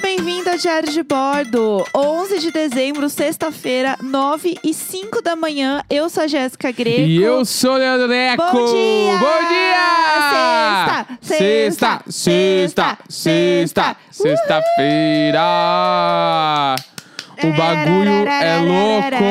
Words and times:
bem-vindo 0.00 0.50
ao 0.50 0.56
Diário 0.56 0.90
de 0.90 1.02
Bordo. 1.02 1.84
11 1.94 2.38
de 2.40 2.50
dezembro, 2.50 3.08
sexta-feira, 3.08 3.96
9 4.02 4.58
e 4.62 4.72
5 4.74 5.22
da 5.22 5.34
manhã. 5.36 5.82
Eu 5.90 6.08
sou 6.08 6.24
a 6.24 6.26
Jéssica 6.26 6.70
Greco. 6.70 7.00
E 7.00 7.22
eu 7.22 7.44
sou 7.44 7.72
o 7.72 7.76
Leandro 7.76 8.08
Neco. 8.08 8.42
Bom 8.42 8.64
dia! 8.66 9.18
Bom 9.18 9.48
dia! 9.48 11.06
Sexta, 11.20 11.38
Sexta, 11.38 12.00
sexta, 12.08 12.98
sexta, 13.08 13.96
sexta-feira. 14.10 15.40
O 17.42 17.52
bagulho 17.56 18.26
é 18.26 18.58
louco. 18.58 19.24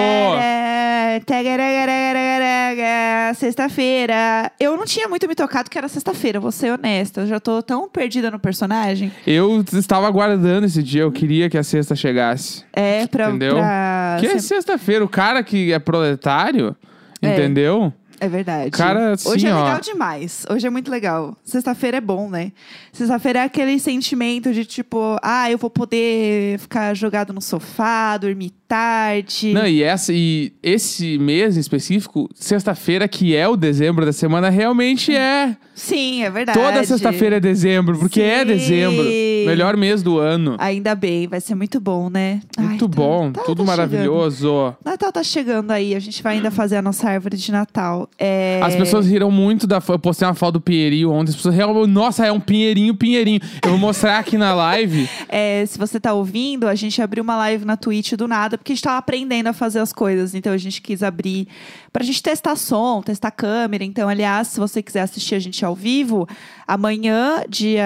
Sexta-feira. 3.35 4.51
Eu 4.59 4.75
não 4.77 4.85
tinha 4.85 5.07
muito 5.07 5.27
me 5.27 5.35
tocado 5.35 5.69
que 5.69 5.77
era 5.77 5.87
sexta-feira, 5.87 6.39
vou 6.39 6.51
ser 6.51 6.71
honesta. 6.73 7.21
Eu 7.21 7.27
já 7.27 7.39
tô 7.39 7.61
tão 7.61 7.87
perdida 7.89 8.29
no 8.31 8.39
personagem. 8.39 9.11
Eu 9.25 9.63
estava 9.73 10.07
aguardando 10.07 10.65
esse 10.65 10.81
dia, 10.83 11.01
eu 11.03 11.11
queria 11.11 11.49
que 11.49 11.57
a 11.57 11.63
sexta 11.63 11.95
chegasse. 11.95 12.63
É, 12.73 13.07
pra. 13.07 13.29
Entendeu? 13.29 13.55
pra- 13.55 14.17
Que 14.19 14.27
é 14.27 14.39
sexta-feira, 14.39 15.03
o 15.03 15.09
cara 15.09 15.43
que 15.43 15.71
é 15.71 15.79
proletário, 15.79 16.75
É. 17.21 17.33
entendeu? 17.33 17.93
É 18.19 18.27
verdade. 18.27 18.71
Cara, 18.71 19.11
assim, 19.11 19.29
Hoje 19.29 19.45
é 19.45 19.53
ó. 19.53 19.63
legal 19.63 19.79
demais. 19.79 20.43
Hoje 20.49 20.65
é 20.65 20.69
muito 20.71 20.89
legal. 20.89 21.37
Sexta-feira 21.43 21.97
é 21.97 22.01
bom, 22.01 22.27
né? 22.27 22.51
Sexta-feira 22.91 23.41
é 23.41 23.43
aquele 23.43 23.77
sentimento 23.79 24.51
de 24.51 24.65
tipo, 24.65 25.17
ah, 25.21 25.51
eu 25.51 25.57
vou 25.59 25.69
poder 25.69 26.57
ficar 26.57 26.95
jogado 26.95 27.31
no 27.31 27.39
sofá, 27.41 28.17
dormir 28.17 28.51
tarde. 28.67 29.53
Não, 29.53 29.65
e, 29.65 29.81
essa, 29.81 30.11
e 30.13 30.51
esse 30.61 31.17
mês 31.17 31.57
em 31.57 31.59
específico, 31.59 32.29
sexta-feira, 32.35 33.07
que 33.07 33.35
é 33.35 33.47
o 33.47 33.55
dezembro 33.55 34.05
da 34.05 34.11
semana, 34.13 34.49
realmente 34.49 35.15
é. 35.15 35.55
Sim, 35.73 36.23
é 36.23 36.29
verdade. 36.29 36.57
Toda 36.59 36.83
sexta-feira 36.83 37.37
é 37.37 37.39
dezembro, 37.39 37.97
porque 37.99 38.21
é 38.21 38.39
Sim. 38.39 38.45
dezembro. 38.45 39.05
Melhor 39.45 39.77
mês 39.77 40.01
do 40.03 40.17
ano. 40.19 40.55
Ainda 40.59 40.95
bem, 40.95 41.27
vai 41.27 41.39
ser 41.39 41.55
muito 41.55 41.79
bom, 41.79 42.09
né? 42.09 42.41
Ai, 42.57 42.65
Muito 42.65 42.89
tá- 42.89 42.95
bom, 42.95 43.31
tá- 43.31 43.43
tudo 43.43 43.63
tá 43.63 43.67
maravilhoso. 43.67 44.47
chegando. 44.47 44.77
Natal 44.83 45.11
tá 45.11 45.23
chegando 45.23 45.71
aí, 45.71 45.95
a 45.95 45.99
gente 45.99 46.21
vai 46.23 46.35
ainda 46.35 46.49
fazer 46.51 46.77
a 46.77 46.81
nossa 46.81 47.07
árvore 47.09 47.37
de 47.37 47.51
Natal. 47.51 48.09
É... 48.17 48.59
As 48.63 48.75
pessoas 48.75 49.07
riram 49.07 49.29
muito 49.31 49.65
da. 49.67 49.81
Eu 49.87 49.99
postei 49.99 50.27
uma 50.27 50.33
foto 50.33 50.53
do 50.53 50.61
Pinheirinho 50.61 51.11
ontem. 51.11 51.29
As 51.29 51.35
pessoas 51.35 51.55
realmente. 51.55 51.87
Nossa, 51.91 52.25
é 52.25 52.31
um 52.31 52.39
Pinheirinho, 52.39 52.95
Pinheirinho. 52.95 53.39
Eu 53.63 53.69
vou 53.69 53.77
mostrar 53.79 54.17
aqui 54.19 54.37
na 54.37 54.53
live. 54.53 55.07
É, 55.29 55.65
se 55.65 55.77
você 55.77 55.99
tá 55.99 56.13
ouvindo, 56.13 56.67
a 56.67 56.73
gente 56.75 57.01
abriu 57.01 57.23
uma 57.23 57.35
live 57.37 57.65
na 57.65 57.75
Twitch 57.75 58.13
do 58.13 58.27
nada, 58.27 58.56
porque 58.57 58.73
a 58.73 58.75
gente 58.75 58.83
tava 58.83 58.97
aprendendo 58.97 59.47
a 59.47 59.53
fazer 59.53 59.79
as 59.79 59.93
coisas. 59.93 60.35
Então 60.35 60.51
a 60.51 60.57
gente 60.57 60.81
quis 60.81 61.03
abrir 61.03 61.47
pra 61.91 62.03
gente 62.03 62.21
testar 62.21 62.55
som, 62.55 63.01
testar 63.01 63.31
câmera. 63.31 63.83
Então, 63.83 64.09
aliás, 64.09 64.49
se 64.49 64.59
você 64.59 64.81
quiser 64.81 65.01
assistir 65.01 65.35
a 65.35 65.39
gente 65.39 65.63
ao 65.63 65.75
vivo, 65.75 66.27
amanhã, 66.67 67.43
dia. 67.49 67.85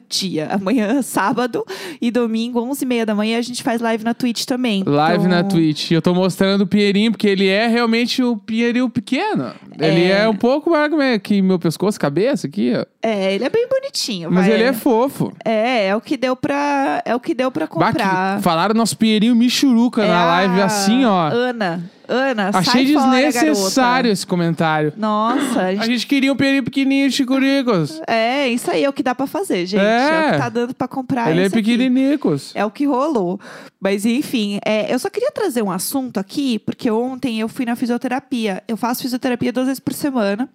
Dia. 0.10 0.48
Amanhã, 0.52 1.00
sábado 1.02 1.64
e 2.00 2.10
domingo, 2.10 2.60
11h30 2.60 3.04
da 3.04 3.14
manhã, 3.14 3.38
a 3.38 3.42
gente 3.42 3.62
faz 3.62 3.80
live 3.80 4.02
na 4.04 4.12
Twitch 4.12 4.44
também. 4.44 4.82
Live 4.84 5.24
Então, 5.24 5.30
na 5.36 5.44
Twitch. 5.44 5.92
Eu 5.92 6.02
tô 6.02 6.12
mostrando 6.14 6.62
o 6.62 6.66
Pinheirinho, 6.66 7.12
porque 7.12 7.28
ele 7.28 7.46
é 7.46 7.66
realmente 7.68 8.22
o 8.22 8.36
Pinheirinho 8.36 8.90
pequeno. 8.90 9.52
Ele 9.78 10.04
é 10.10 10.28
um 10.28 10.34
pouco 10.34 10.70
maior 10.70 10.90
que 11.22 11.40
meu- 11.40 11.58
pescoço, 11.58 11.98
cabeça 11.98 12.46
aqui, 12.46 12.72
ó. 12.74 12.84
É, 13.02 13.34
ele 13.34 13.44
é 13.44 13.48
bem 13.48 13.68
bonitinho. 13.68 14.30
Mas 14.30 14.46
vai. 14.46 14.54
ele 14.54 14.64
é 14.64 14.72
fofo. 14.72 15.32
É, 15.44 15.86
é 15.86 15.96
o 15.96 16.00
que 16.00 16.16
deu 16.16 16.34
pra, 16.36 17.02
é 17.04 17.14
o 17.14 17.20
que 17.20 17.32
deu 17.34 17.50
pra 17.50 17.66
Bah, 17.66 17.92
que- 17.92 17.98
comprar. 17.98 18.40
falaram 18.42 18.74
nosso 18.74 18.96
Pinheirinho 18.96 19.34
Michuruca 19.34 20.02
É 20.02 20.08
na 20.08 20.24
live 20.24 20.60
assim, 20.60 21.04
ó. 21.04 21.28
Ana, 21.28 21.82
Ana, 22.12 22.50
Achei 22.52 22.86
sai 22.86 22.92
fora, 22.94 23.10
desnecessário 23.22 23.92
garota. 23.94 24.08
esse 24.08 24.26
comentário. 24.26 24.92
Nossa, 24.96 25.60
a 25.60 25.66
A 25.66 25.74
gente 25.74 25.86
gente 25.86 26.06
queria 26.08 26.32
um 26.32 26.36
Pinheirinho 26.36 26.64
pequenininho 26.64 27.08
de 27.08 27.14
Chicuricos. 27.14 28.00
É, 28.06 28.48
isso 28.48 28.70
aí 28.70 28.82
é 28.82 28.88
o 28.88 28.92
que 28.92 29.02
dá 29.02 29.14
pra 29.14 29.26
fazer, 29.28 29.64
gente. 29.66 29.80
É. 29.80 30.10
É, 30.10 30.28
o 30.28 30.32
que 30.32 30.38
tá 30.38 30.48
dando 30.48 30.74
pra 30.74 30.88
comprar. 30.88 31.30
ele 31.30 31.40
é 31.42 31.46
isso 31.46 31.54
aqui. 31.54 31.62
pequeninicos. 31.62 32.50
É 32.54 32.64
o 32.64 32.70
que 32.70 32.84
rolou. 32.84 33.38
Mas 33.80 34.04
enfim, 34.04 34.58
é, 34.64 34.92
eu 34.92 34.98
só 34.98 35.08
queria 35.08 35.30
trazer 35.30 35.62
um 35.62 35.70
assunto 35.70 36.18
aqui, 36.18 36.58
porque 36.58 36.90
ontem 36.90 37.38
eu 37.40 37.48
fui 37.48 37.64
na 37.64 37.76
fisioterapia. 37.76 38.62
Eu 38.66 38.76
faço 38.76 39.02
fisioterapia 39.02 39.52
duas 39.52 39.66
vezes 39.66 39.80
por 39.80 39.92
semana. 39.94 40.48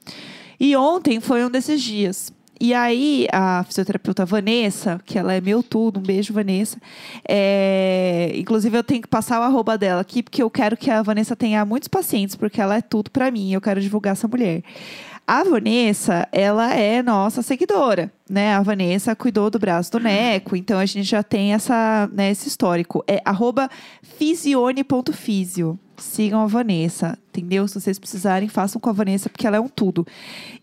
E 0.60 0.76
ontem 0.76 1.20
foi 1.20 1.44
um 1.46 1.50
desses 1.50 1.82
dias. 1.82 2.32
E 2.60 2.74
aí, 2.74 3.28
a 3.32 3.64
fisioterapeuta 3.64 4.26
Vanessa, 4.26 5.02
que 5.06 5.20
ela 5.20 5.34
é 5.34 5.42
meu 5.42 5.62
tudo, 5.62 6.00
um 6.00 6.04
beijo, 6.04 6.34
Vanessa. 6.34 6.78
é, 7.28 8.32
Inclusive, 8.36 8.78
eu 8.78 8.84
tenho 8.84 9.02
que 9.02 9.08
passar 9.08 9.40
o 9.40 9.44
arroba 9.44 9.78
dela 9.78 10.02
aqui, 10.02 10.24
porque 10.24 10.42
eu 10.42 10.50
quero 10.50 10.78
que 10.78 10.90
a 10.90 11.02
Vanessa 11.02 11.36
tenha 11.36 11.66
muitos 11.66 11.90
pacientes, 11.90 12.36
porque 12.36 12.62
ela 12.62 12.78
é 12.78 12.82
tudo 12.82 13.12
pra 13.12 13.30
mim. 13.30 13.52
Eu 13.54 13.62
quero 13.62 13.82
divulgar 13.82 14.14
essa 14.14 14.28
mulher. 14.28 14.64
A 15.28 15.44
Vanessa, 15.44 16.28
ela 16.32 16.72
é 16.74 17.02
nossa 17.02 17.42
seguidora, 17.42 18.12
né? 18.30 18.54
A 18.54 18.62
Vanessa 18.62 19.16
cuidou 19.16 19.50
do 19.50 19.58
braço 19.58 19.92
do 19.92 20.00
Neco, 20.00 20.56
então 20.56 20.78
a 20.78 20.86
gente 20.86 21.10
já 21.10 21.24
tem 21.24 21.54
essa, 21.54 22.08
né, 22.14 22.30
esse 22.30 22.48
histórico. 22.48 23.04
É 23.08 23.22
arroba 23.26 23.68
fisione.fisio. 24.04 25.80
Sigam 25.98 26.42
a 26.42 26.48
Vanessa, 26.48 27.18
entendeu? 27.30 27.68
Se 27.68 27.80
vocês 27.80 28.00
precisarem, 28.00 28.50
façam 28.50 28.80
com 28.80 28.90
a 28.90 28.94
Vanessa, 28.94 29.30
porque 29.30 29.48
ela 29.48 29.58
é 29.58 29.60
um 29.60 29.68
tudo. 29.68 30.06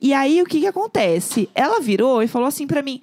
E 0.00 0.12
aí, 0.12 0.42
o 0.42 0.46
que 0.46 0.60
que 0.60 0.66
acontece? 0.66 1.48
Ela 1.54 1.80
virou 1.80 2.22
e 2.22 2.28
falou 2.28 2.48
assim 2.48 2.66
pra 2.66 2.82
mim, 2.82 3.00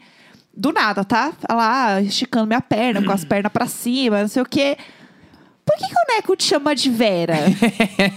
do 0.56 0.72
nada, 0.72 1.04
tá? 1.04 1.34
Ela 1.48 1.96
ah, 1.96 2.02
esticando 2.02 2.48
minha 2.48 2.62
perna, 2.62 3.04
com 3.04 3.12
as 3.12 3.24
pernas 3.26 3.52
pra 3.52 3.68
cima, 3.68 4.22
não 4.22 4.28
sei 4.28 4.42
o 4.42 4.46
quê. 4.46 4.78
Por 5.70 5.78
que, 5.78 5.88
que 5.88 5.94
o 5.94 6.16
Neco 6.16 6.36
te 6.36 6.44
chama 6.46 6.74
de 6.74 6.90
Vera? 6.90 7.36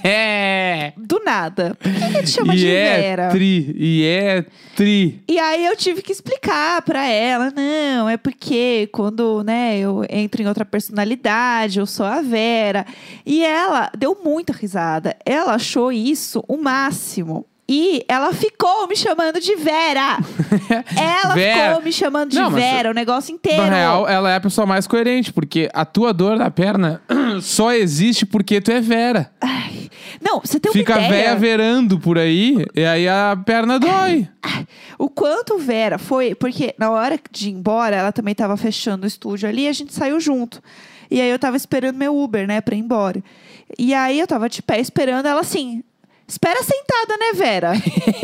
Do 0.96 1.20
nada. 1.22 1.76
Por 1.78 1.92
que, 1.92 1.98
que 1.98 2.04
ele 2.16 2.22
te 2.22 2.30
chama 2.30 2.54
e 2.54 2.58
de 2.58 2.68
é 2.70 3.00
Vera? 3.02 3.28
tri, 3.28 3.74
e 3.76 4.04
é 4.06 4.44
tri. 4.74 5.22
E 5.28 5.38
aí 5.38 5.66
eu 5.66 5.76
tive 5.76 6.00
que 6.00 6.12
explicar 6.12 6.80
pra 6.80 7.06
ela, 7.06 7.50
não, 7.50 8.08
é 8.08 8.16
porque 8.16 8.88
quando, 8.90 9.44
né, 9.44 9.78
eu 9.78 10.02
entro 10.08 10.42
em 10.42 10.46
outra 10.46 10.64
personalidade, 10.64 11.78
eu 11.78 11.84
sou 11.86 12.06
a 12.06 12.22
Vera. 12.22 12.86
E 13.26 13.44
ela 13.44 13.90
deu 13.96 14.18
muita 14.24 14.54
risada. 14.54 15.14
Ela 15.26 15.54
achou 15.54 15.92
isso 15.92 16.42
o 16.48 16.56
máximo. 16.56 17.44
E 17.74 18.04
ela 18.06 18.34
ficou 18.34 18.86
me 18.86 18.94
chamando 18.94 19.40
de 19.40 19.56
Vera. 19.56 20.18
ela 20.94 21.34
Vera. 21.34 21.68
ficou 21.70 21.82
me 21.82 21.90
chamando 21.90 22.28
de 22.30 22.36
Não, 22.38 22.50
mas- 22.50 22.62
Vera, 22.62 22.90
o 22.90 22.92
negócio 22.92 23.34
inteiro. 23.34 23.62
Na 23.62 23.70
real, 23.74 24.06
ela 24.06 24.30
é 24.30 24.36
a 24.36 24.40
pessoa 24.40 24.66
mais 24.66 24.86
coerente, 24.86 25.32
porque 25.32 25.70
a 25.72 25.82
tua 25.86 26.12
dor 26.12 26.36
na 26.36 26.50
perna 26.50 27.00
só 27.40 27.72
existe 27.72 28.26
porque 28.26 28.60
tu 28.60 28.70
é 28.70 28.78
Vera. 28.80 29.32
Não, 30.20 30.40
você 30.40 30.60
tem 30.60 30.68
uma 30.70 30.74
Fica 30.74 30.94
ideia. 30.96 31.08
véia 31.10 31.36
verando 31.36 31.98
por 31.98 32.18
aí, 32.18 32.62
e 32.74 32.84
aí 32.84 33.08
a 33.08 33.34
perna 33.42 33.78
dói. 33.78 34.28
O 34.98 35.08
quanto 35.08 35.56
Vera 35.56 35.96
foi, 35.98 36.34
porque 36.34 36.74
na 36.78 36.90
hora 36.90 37.18
de 37.30 37.48
ir 37.48 37.52
embora, 37.52 37.96
ela 37.96 38.12
também 38.12 38.34
tava 38.34 38.54
fechando 38.58 39.04
o 39.04 39.08
estúdio 39.08 39.48
ali 39.48 39.62
e 39.62 39.68
a 39.68 39.72
gente 39.72 39.94
saiu 39.94 40.20
junto. 40.20 40.60
E 41.10 41.20
aí 41.22 41.30
eu 41.30 41.38
tava 41.38 41.56
esperando 41.56 41.96
meu 41.96 42.14
Uber, 42.16 42.46
né, 42.46 42.60
pra 42.60 42.74
ir 42.74 42.80
embora. 42.80 43.22
E 43.78 43.94
aí 43.94 44.20
eu 44.20 44.26
tava 44.26 44.46
de 44.48 44.60
pé 44.62 44.78
esperando 44.78 45.24
ela 45.26 45.40
assim. 45.40 45.82
Espera 46.32 46.62
sentada, 46.62 47.18
né, 47.18 47.32
Vera? 47.34 47.72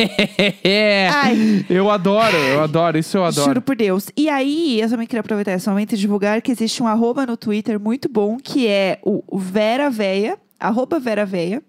é. 0.65 1.11
Ai. 1.13 1.67
Eu 1.69 1.91
adoro, 1.91 2.39
eu 2.39 2.63
adoro, 2.63 2.97
isso 2.97 3.19
eu 3.19 3.25
adoro. 3.25 3.49
Juro 3.49 3.61
por 3.61 3.77
Deus. 3.77 4.09
E 4.17 4.31
aí, 4.31 4.81
eu 4.81 4.89
também 4.89 5.07
queria 5.07 5.21
aproveitar 5.21 5.53
esse 5.53 5.69
momento 5.69 5.93
e 5.93 5.99
divulgar 5.99 6.41
que 6.41 6.51
existe 6.51 6.83
um 6.83 6.87
arroba 6.87 7.27
no 7.27 7.37
Twitter 7.37 7.79
muito 7.79 8.09
bom, 8.09 8.39
que 8.43 8.67
é 8.67 8.99
o 9.03 9.39
Vera 9.39 9.91
Veia, 9.91 10.39
arroba 10.59 10.99
Vera 10.99 11.27
Veia, 11.27 11.63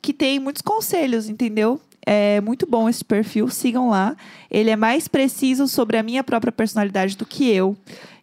que 0.00 0.14
tem 0.14 0.38
muitos 0.38 0.62
conselhos, 0.62 1.28
entendeu? 1.28 1.78
É 2.06 2.40
muito 2.40 2.66
bom 2.66 2.88
esse 2.88 3.04
perfil, 3.04 3.50
sigam 3.50 3.90
lá. 3.90 4.16
Ele 4.50 4.70
é 4.70 4.76
mais 4.76 5.06
preciso 5.06 5.68
sobre 5.68 5.98
a 5.98 6.02
minha 6.02 6.24
própria 6.24 6.50
personalidade 6.50 7.18
do 7.18 7.26
que 7.26 7.50
eu. 7.50 7.76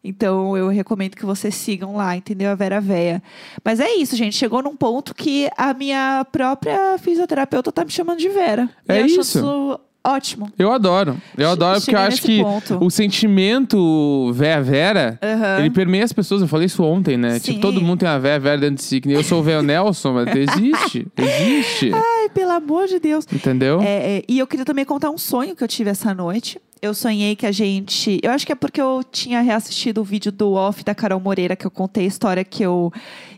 Então 0.04 0.56
eu 0.56 0.70
recomendo 0.70 1.16
que 1.16 1.26
vocês 1.26 1.54
sigam 1.56 1.96
lá, 1.96 2.16
entendeu? 2.16 2.50
A 2.52 2.56
Vera 2.56 2.80
Véia. 2.80 3.22
Mas 3.64 3.80
é 3.80 3.96
isso, 3.96 4.16
gente. 4.16 4.36
Chegou 4.36 4.62
num 4.64 4.76
ponto 4.76 5.14
que 5.14 5.50
a 5.58 5.74
minha 5.74 6.26
própria 6.32 6.98
fisioterapeuta 6.98 7.72
tá 7.72 7.84
me 7.84 7.92
chamando 7.92 8.20
de 8.20 8.30
Vera. 8.30 8.70
É 8.88 8.96
e 8.96 9.00
eu 9.00 9.06
acho 9.06 9.20
isso. 9.22 9.80
ótimo. 10.06 10.50
Eu 10.58 10.72
adoro. 10.72 11.18
Eu 11.38 11.50
adoro 11.50 11.80
porque 11.82 11.94
eu 11.94 12.00
Cheguei 12.00 12.08
acho 12.14 12.22
que 12.22 12.42
ponto. 12.42 12.86
o 12.86 12.90
sentimento 12.90 14.32
véia 14.34 14.62
vera, 14.62 15.20
Aham. 15.22 15.60
ele 15.60 15.70
permeia 15.70 16.04
as 16.06 16.14
pessoas. 16.14 16.42
Eu 16.42 16.48
falei 16.48 16.66
isso 16.68 16.84
ontem, 16.84 17.18
né? 17.18 17.38
Sim. 17.40 17.54
Tipo, 17.54 17.60
todo 17.62 17.82
mundo 17.82 18.00
tem 18.00 18.10
uma 18.10 18.20
véia 18.20 18.40
vera 18.40 18.58
dentro 18.58 18.76
de 18.78 18.84
si. 18.84 19.02
Eu 19.06 19.24
sou 19.24 19.40
o 19.40 19.44
véio 19.44 19.62
Nelson, 19.62 20.14
mas 20.14 20.34
existe. 20.36 21.08
Existe. 21.18 21.92
Ai, 21.94 22.30
pelo 22.34 22.52
amor 22.52 22.88
de 22.88 23.00
Deus. 23.00 23.26
Entendeu? 23.32 23.82
É, 23.82 24.18
é, 24.20 24.24
e 24.28 24.40
eu 24.40 24.48
queria 24.48 24.66
também 24.66 24.86
contar 24.86 25.10
um 25.10 25.18
sonho 25.18 25.56
que 25.56 25.64
eu 25.64 25.68
tive 25.68 25.90
essa 25.90 26.14
noite. 26.14 26.60
Eu 26.82 26.94
sonhei 26.94 27.36
que 27.36 27.46
a 27.46 27.52
gente. 27.52 28.20
Eu 28.24 28.32
acho 28.32 28.46
que 28.46 28.54
é 28.54 28.56
porque 28.56 28.82
eu 28.82 29.04
tinha 29.04 29.42
reassistido 29.42 30.00
o 30.00 30.04
vídeo 30.04 30.32
do 30.32 30.54
off 30.54 30.84
da 30.84 30.96
Carol 30.96 31.20
Moreira, 31.20 31.56
que 31.56 31.68
eu 31.68 31.72
contei 31.72 32.06
a 32.06 32.08
história 32.08 32.44
que 32.44 32.64
eu 32.64 32.92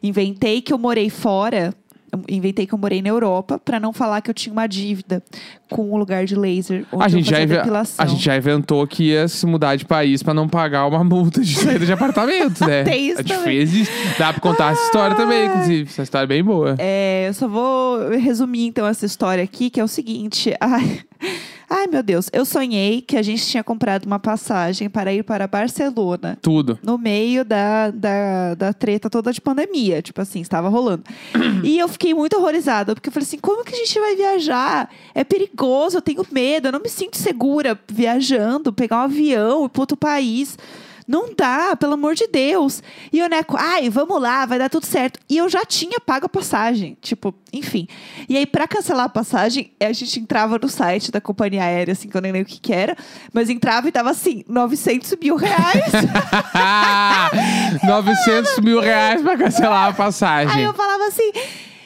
inventei, 0.03 0.61
que 0.61 0.71
eu 0.71 0.77
morei 0.77 1.09
fora. 1.09 1.73
Eu 2.11 2.21
inventei 2.27 2.67
que 2.67 2.73
eu 2.73 2.77
morei 2.77 3.01
na 3.01 3.07
Europa, 3.07 3.57
pra 3.57 3.79
não 3.79 3.93
falar 3.93 4.19
que 4.19 4.29
eu 4.29 4.33
tinha 4.33 4.51
uma 4.51 4.67
dívida 4.67 5.23
com 5.69 5.89
o 5.91 5.97
lugar 5.97 6.25
de 6.25 6.35
laser. 6.35 6.85
A 6.99 7.07
gente, 7.07 7.29
já 7.29 7.43
depilação. 7.45 8.03
a 8.03 8.07
gente 8.07 8.21
já 8.21 8.35
inventou 8.35 8.85
que 8.85 9.05
ia 9.05 9.29
se 9.29 9.45
mudar 9.45 9.77
de 9.77 9.85
país 9.85 10.21
pra 10.21 10.33
não 10.33 10.47
pagar 10.47 10.85
uma 10.87 11.05
multa 11.05 11.39
de 11.39 11.55
saída 11.55 11.85
de 11.85 11.93
apartamento, 11.93 12.67
né? 12.67 12.83
Tem 12.83 13.07
isso 13.07 13.19
a 13.19 13.21
gente 13.21 13.29
também. 13.29 13.45
fez 13.45 13.73
isso. 13.73 13.91
Dá 14.19 14.33
pra 14.33 14.41
contar 14.41 14.73
essa 14.73 14.83
história 14.83 15.15
também, 15.15 15.47
inclusive. 15.47 15.89
Essa 15.89 16.03
história 16.03 16.25
é 16.25 16.27
bem 16.27 16.43
boa. 16.43 16.75
É, 16.77 17.29
eu 17.29 17.33
só 17.33 17.47
vou 17.47 18.09
resumir 18.09 18.67
então 18.67 18.85
essa 18.85 19.05
história 19.05 19.43
aqui, 19.43 19.69
que 19.69 19.79
é 19.79 19.83
o 19.83 19.87
seguinte. 19.87 20.53
Ai, 20.59 20.99
Ai, 21.73 21.87
meu 21.87 22.03
Deus. 22.03 22.29
Eu 22.33 22.43
sonhei 22.43 23.01
que 23.01 23.15
a 23.15 23.21
gente 23.21 23.47
tinha 23.47 23.63
comprado 23.63 24.05
uma 24.05 24.19
passagem 24.19 24.89
para 24.89 25.13
ir 25.13 25.23
para 25.23 25.47
Barcelona. 25.47 26.37
Tudo. 26.41 26.77
No 26.83 26.97
meio 26.97 27.45
da, 27.45 27.89
da, 27.91 28.55
da 28.55 28.73
treta 28.73 29.09
toda 29.09 29.31
de 29.31 29.39
pandemia. 29.39 30.01
Tipo 30.01 30.21
assim, 30.21 30.41
estava 30.41 30.67
rolando. 30.67 31.03
e 31.63 31.79
eu 31.79 31.87
fiquei 31.87 32.13
muito 32.13 32.35
horrorizada, 32.35 32.93
porque 32.93 33.07
eu 33.07 33.13
falei 33.13 33.25
assim: 33.25 33.39
como 33.39 33.63
que 33.63 33.73
a 33.73 33.77
gente 33.77 33.97
vai 33.97 34.17
viajar? 34.17 34.89
É 35.15 35.23
perigoso, 35.23 35.95
eu 35.95 36.01
tenho 36.01 36.25
medo, 36.29 36.67
eu 36.67 36.71
não 36.73 36.81
me 36.81 36.89
sinto 36.89 37.17
segura 37.17 37.79
viajando, 37.89 38.73
pegar 38.73 38.97
um 38.97 39.03
avião 39.03 39.63
e 39.63 39.65
ir 39.67 39.69
para 39.69 39.81
outro 39.81 39.95
país. 39.95 40.57
Não 41.11 41.35
dá, 41.35 41.75
pelo 41.75 41.95
amor 41.95 42.15
de 42.15 42.25
Deus. 42.25 42.81
E 43.11 43.21
o 43.21 43.27
Neco, 43.27 43.57
ai, 43.59 43.89
vamos 43.89 44.21
lá, 44.21 44.45
vai 44.45 44.57
dar 44.57 44.69
tudo 44.69 44.85
certo. 44.85 45.19
E 45.29 45.35
eu 45.35 45.49
já 45.49 45.65
tinha 45.65 45.99
pago 45.99 46.27
a 46.27 46.29
passagem. 46.29 46.97
Tipo, 47.01 47.35
enfim. 47.51 47.85
E 48.29 48.37
aí, 48.37 48.45
pra 48.45 48.65
cancelar 48.65 49.07
a 49.07 49.09
passagem, 49.09 49.73
a 49.77 49.91
gente 49.91 50.21
entrava 50.21 50.57
no 50.57 50.69
site 50.69 51.11
da 51.11 51.19
companhia 51.19 51.63
aérea, 51.63 51.91
assim, 51.91 52.07
que 52.07 52.15
eu 52.15 52.21
nem 52.21 52.31
lembro 52.31 52.47
o 52.49 52.53
que, 52.53 52.61
que 52.61 52.71
era. 52.71 52.95
Mas 53.33 53.49
entrava 53.49 53.89
e 53.89 53.91
tava 53.91 54.09
assim, 54.09 54.45
900 54.47 55.13
mil 55.21 55.35
reais. 55.35 55.91
900 57.83 58.59
mil 58.59 58.79
reais 58.79 59.21
pra 59.21 59.37
cancelar 59.37 59.83
a 59.83 59.87
aí 59.87 59.93
passagem. 59.93 60.63
eu 60.63 60.73
falava 60.73 61.07
assim, 61.07 61.29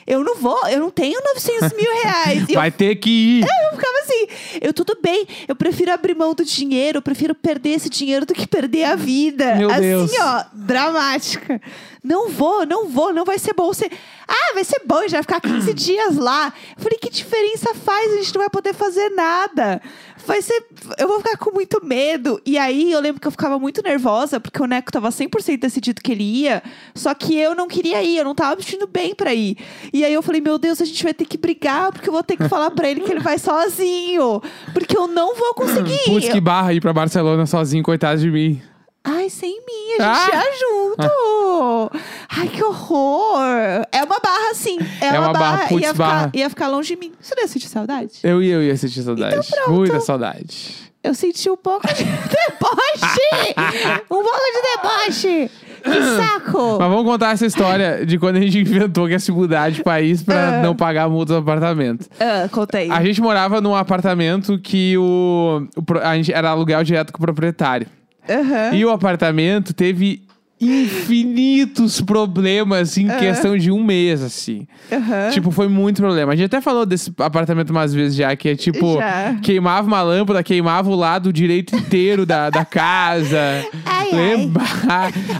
eu 0.07 0.24
não 0.24 0.36
vou, 0.36 0.68
eu 0.68 0.80
não 0.80 0.92
tenho 0.92 1.19
900 1.34 1.75
mil 1.75 1.92
reais. 2.04 2.46
E 2.48 2.54
eu 2.54 2.60
Vai 2.60 2.72
ter 2.72 2.96
que 2.96 3.10
ir. 3.10 3.42
Eu 3.42 3.78
ficava 3.78 3.98
assim, 4.04 4.28
eu 4.62 4.74
tudo 4.74 4.98
bem, 5.02 5.28
eu 5.48 5.56
prefiro 5.56 5.92
abrir 5.92 6.16
mão 6.16 6.34
do 6.34 6.46
dinheiro, 6.46 7.00
eu 7.00 7.02
prefiro 7.02 7.34
perder 7.34 7.69
esse 7.72 7.90
dinheiro 7.90 8.25
do 8.25 8.34
que 8.34 8.48
perder 8.48 8.84
a 8.84 8.96
vida. 8.96 9.56
Meu 9.56 9.69
assim, 9.69 9.81
Deus. 9.81 10.12
ó, 10.19 10.46
dramática. 10.54 11.60
Não 12.04 12.30
vou, 12.30 12.68
não 12.68 12.88
vou, 12.88 13.12
não 13.12 13.25
vai 13.25 13.40
ser 13.40 13.54
bom. 13.54 13.68
Você, 13.74 13.90
ah, 14.28 14.54
vai 14.54 14.63
ser 14.63 14.80
bom, 14.86 15.02
gente 15.02 15.13
vai 15.13 15.24
ficar 15.24 15.42
15 15.42 15.74
dias 15.74 16.16
lá. 16.18 16.54
Eu 16.78 16.84
falei, 16.84 17.00
que 17.00 17.10
diferença 17.10 17.74
faz? 17.74 18.13
A 18.13 18.18
gente 18.18 18.36
não 18.36 18.42
vai 18.42 18.50
poder 18.50 18.75
fazer 18.75 19.10
nada. 19.10 19.81
Vai 20.25 20.42
ser, 20.42 20.66
eu 20.98 21.07
vou 21.07 21.19
ficar 21.19 21.38
com 21.38 21.51
muito 21.51 21.83
medo. 21.86 22.42
E 22.45 22.57
aí 22.57 22.92
eu 22.92 23.00
lembro 23.00 23.22
que 23.22 23.27
eu 23.27 23.31
ficava 23.31 23.60
muito 23.60 23.81
nervosa, 23.81 24.39
porque 24.39 24.62
o 24.62 24.66
Neco 24.66 24.92
tava 24.92 25.10
100% 25.10 25.60
decidido 25.60 26.01
que 26.01 26.12
ele 26.12 26.24
ia, 26.24 26.63
só 26.94 27.13
que 27.13 27.38
eu 27.38 27.54
não 27.54 27.68
queria 27.68 28.01
ir, 28.04 28.18
eu 28.18 28.24
não 28.24 28.36
tava 28.36 28.56
me 28.56 28.63
sentindo 28.63 28.88
bem 28.88 29.13
pra 29.13 29.33
ir. 29.33 29.57
E 29.94 30.04
aí 30.04 30.13
eu 30.13 30.22
falei, 30.22 30.42
meu 30.42 30.57
Deus, 30.57 30.81
a 30.81 30.86
gente 30.86 31.04
vai 31.04 31.13
ter 31.13 31.25
que 31.25 31.38
brigar, 31.38 31.92
porque 31.92 32.10
eu 32.10 32.13
vou 32.13 32.24
ter 32.24 32.38
que 32.38 32.50
falar 32.50 32.72
pra 32.72 32.89
ele 32.89 33.01
que 33.01 33.12
ele 33.12 33.19
vai 33.19 33.38
sozinho. 33.38 34.42
Porque 34.74 34.98
eu 34.98 35.07
não 35.07 35.36
vou 35.36 35.54
conseguir. 35.54 36.06
Putz, 36.06 36.30
que 36.30 36.42
barra 36.42 36.74
ir 36.74 36.81
pra 36.81 36.94
Barcelona 36.94 37.45
sozinho, 37.45 37.83
coitado 37.83 38.19
de 38.19 38.31
mim. 38.31 38.62
Ai, 39.07 39.30
sem 39.30 39.52
mim, 39.66 39.94
a 40.00 40.04
gente 40.18 40.31
Ah! 40.34 40.44
ia 40.44 40.52
junto. 40.60 41.92
Ai, 42.30 42.48
que 42.50 42.63
horror. 42.63 43.46
É 43.92 44.04
uma 44.04 44.19
barra, 44.19 44.54
sim. 44.56 44.78
É, 45.00 45.06
É 45.07 45.12
uma, 45.19 45.28
uma 45.28 45.34
barra, 45.34 45.57
barra. 45.57 45.68
putz, 45.69 45.81
ia, 45.84 45.92
ficar, 45.94 46.07
barra. 46.07 46.31
ia 46.34 46.50
ficar 46.50 46.68
longe 46.69 46.96
de 46.96 47.00
mim. 47.00 47.12
Você 47.22 47.36
não 47.36 47.44
ia 47.44 47.48
sentir 47.48 47.68
saudade? 47.68 48.12
Eu 48.24 48.42
ia, 48.42 48.56
eu 48.56 48.63
ia 48.63 48.75
sentir 48.75 49.04
saudade. 49.04 49.36
Então 49.36 49.46
pronto. 49.50 49.72
Muita 49.78 50.00
saudade. 50.00 50.92
Eu 51.04 51.13
senti 51.13 51.48
um 51.52 51.56
pouco 51.57 51.86
de 51.88 51.94
deboche. 52.04 53.54
um 54.10 54.24
pouco 54.24 54.42
de 54.52 54.81
deboche. 54.81 55.51
Que 55.84 56.01
saco. 56.18 56.78
Mas 56.80 56.90
vamos 56.90 57.06
contar 57.06 57.34
essa 57.34 57.46
história 57.46 58.04
de 58.08 58.18
quando 58.18 58.38
a 58.38 58.40
gente 58.40 58.58
inventou 58.58 59.06
que 59.06 59.12
ia 59.12 59.19
se 59.19 59.31
mudar 59.31 59.69
de 59.69 59.84
país 59.84 60.24
pra 60.24 60.58
Ah. 60.58 60.62
não 60.63 60.75
pagar 60.75 61.04
a 61.04 61.10
multa 61.10 61.34
do 61.34 61.40
apartamento. 61.40 62.08
Ah, 62.19 62.50
conta 62.51 62.80
aí. 62.80 62.90
A 62.90 63.04
gente 63.04 63.22
morava 63.22 63.62
num 63.62 63.75
apartamento 63.75 64.58
que 64.58 64.98
o, 64.98 65.68
o 65.78 65.98
a 66.00 66.16
gente 66.16 66.34
era 66.34 66.50
aluguel 66.50 66.84
direto 66.84 67.13
com 67.13 67.19
o 67.19 67.22
proprietário. 67.22 67.86
Aham. 68.30 68.74
E 68.75 68.83
o 68.86 68.89
apartamento 68.89 69.74
teve 69.74 70.25
infinitos 70.60 72.02
problemas 72.02 72.98
em 72.98 73.07
questão 73.07 73.57
de 73.57 73.72
um 73.72 73.84
mês, 73.84 74.22
assim. 74.22 74.68
Aham. 74.92 75.30
Tipo, 75.31 75.52
foi 75.52 75.68
muito 75.68 76.02
problema. 76.02 76.34
A 76.34 76.36
gente 76.36 76.46
até 76.48 76.62
falou 76.62 76.86
desse 76.86 77.12
apartamento 77.19 77.69
umas 77.72 77.94
vezes 77.94 78.16
já, 78.18 78.36
que 78.36 78.50
é 78.50 78.56
tipo, 78.56 78.96
Já. 78.98 79.36
queimava 79.42 79.88
uma 79.88 80.02
lâmpada, 80.02 80.42
queimava 80.44 80.90
o 80.90 80.96
lado 80.96 81.31
direito 81.34 81.75
inteiro 81.75 82.25
da, 82.25 82.50
da 82.50 82.63
casa. 82.66 83.38
Ai, 83.86 84.10
Lembra? 84.12 84.63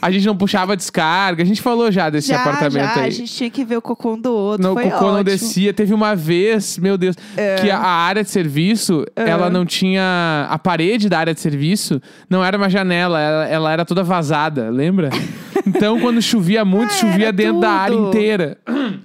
A 0.02 0.12
gente 0.12 0.26
não 0.26 0.36
puxava 0.36 0.76
descarga. 0.76 1.44
A 1.44 1.46
gente 1.46 1.62
falou 1.62 1.92
já 1.92 2.10
desse 2.10 2.30
já, 2.30 2.42
apartamento 2.42 2.94
já, 2.96 3.02
aí. 3.02 3.08
A 3.08 3.10
gente 3.12 3.32
tinha 3.34 3.50
que 3.50 3.64
ver 3.64 3.78
o 3.78 3.82
cocô 3.82 4.16
do 4.18 4.32
outro. 4.34 4.68
No 4.68 4.74
Foi 4.74 4.84
cocô 4.86 5.06
não 5.06 5.12
ótimo. 5.14 5.24
descia. 5.24 5.74
Teve 5.74 5.94
uma 5.94 6.16
vez, 6.16 6.78
meu 6.78 6.98
Deus, 6.98 7.16
É. 7.38 7.56
que 7.56 7.70
a, 7.70 7.78
a 7.78 7.88
área 7.90 8.24
de 8.24 8.30
serviço, 8.30 9.06
ela 9.16 9.50
não 9.50 9.66
tinha. 9.66 10.48
A 10.50 10.58
parede 10.60 11.08
da 11.08 11.20
área 11.20 11.34
de 11.34 11.40
serviço 11.40 12.02
não 12.30 12.44
era 12.44 12.58
uma 12.58 12.70
janela, 12.70 13.20
ela, 13.20 13.48
ela 13.48 13.72
era 13.72 13.86
toda 13.86 14.04
vazada, 14.04 14.70
lembra? 14.70 15.05
Cool. 15.12 15.52
Então, 15.66 16.00
quando 16.00 16.22
chovia 16.22 16.64
muito, 16.64 16.92
Ah, 16.92 16.98
chovia 16.98 17.24
era 17.28 17.32
dentro 17.34 17.60
da 17.60 17.70
área 17.70 17.96
tudo. 17.98 18.08
inteira. 18.10 18.58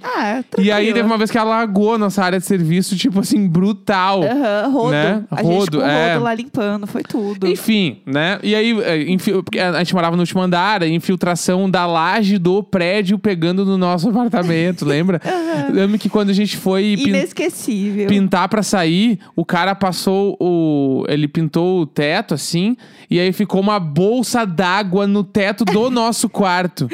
Ah, 0.02 0.42
E 0.58 0.70
aí 0.70 0.86
teve 0.92 1.02
uma 1.02 1.16
vez 1.18 1.30
que 1.30 1.38
alagou 1.38 1.98
nossa 1.98 2.22
área 2.22 2.38
de 2.38 2.44
serviço, 2.46 2.96
tipo 2.96 3.20
assim, 3.20 3.46
brutal. 3.48 4.22
Aham, 4.22 4.68
rodo. 4.70 4.90
né? 4.90 5.24
A 5.30 5.42
gente 5.42 5.52
Rodo, 5.52 5.78
com 5.78 5.84
o 5.84 5.88
é. 5.88 6.12
rodo 6.12 6.24
lá 6.24 6.34
limpando, 6.34 6.86
foi 6.86 7.02
tudo. 7.02 7.46
Enfim, 7.46 7.98
né? 8.06 8.38
E 8.42 8.54
aí, 8.54 8.78
é, 8.82 9.10
infi- 9.10 9.32
porque 9.42 9.58
a 9.58 9.78
gente 9.78 9.94
morava 9.94 10.16
no 10.16 10.22
último 10.22 10.40
andar, 10.42 10.82
a 10.82 10.88
infiltração 10.88 11.68
da 11.70 11.86
laje 11.86 12.38
do 12.38 12.62
prédio 12.62 13.18
pegando 13.18 13.64
no 13.64 13.76
nosso 13.78 14.08
apartamento, 14.10 14.84
lembra? 14.84 15.20
Lembro 15.72 15.98
que 15.98 16.08
quando 16.08 16.30
a 16.30 16.32
gente 16.34 16.56
foi 16.56 16.96
pin- 16.96 17.10
Inesquecível. 17.10 18.06
pintar 18.08 18.48
pra 18.48 18.62
sair, 18.62 19.18
o 19.36 19.44
cara 19.44 19.74
passou 19.74 20.36
o. 20.40 21.04
Ele 21.08 21.28
pintou 21.28 21.80
o 21.82 21.86
teto 21.86 22.34
assim, 22.34 22.76
e 23.10 23.18
aí 23.20 23.32
ficou 23.32 23.60
uma 23.60 23.78
bolsa 23.78 24.44
d'água 24.44 25.06
no 25.06 25.22
teto 25.22 25.64
do 25.64 25.88
nosso 25.90 26.28
quarto. 26.50 26.88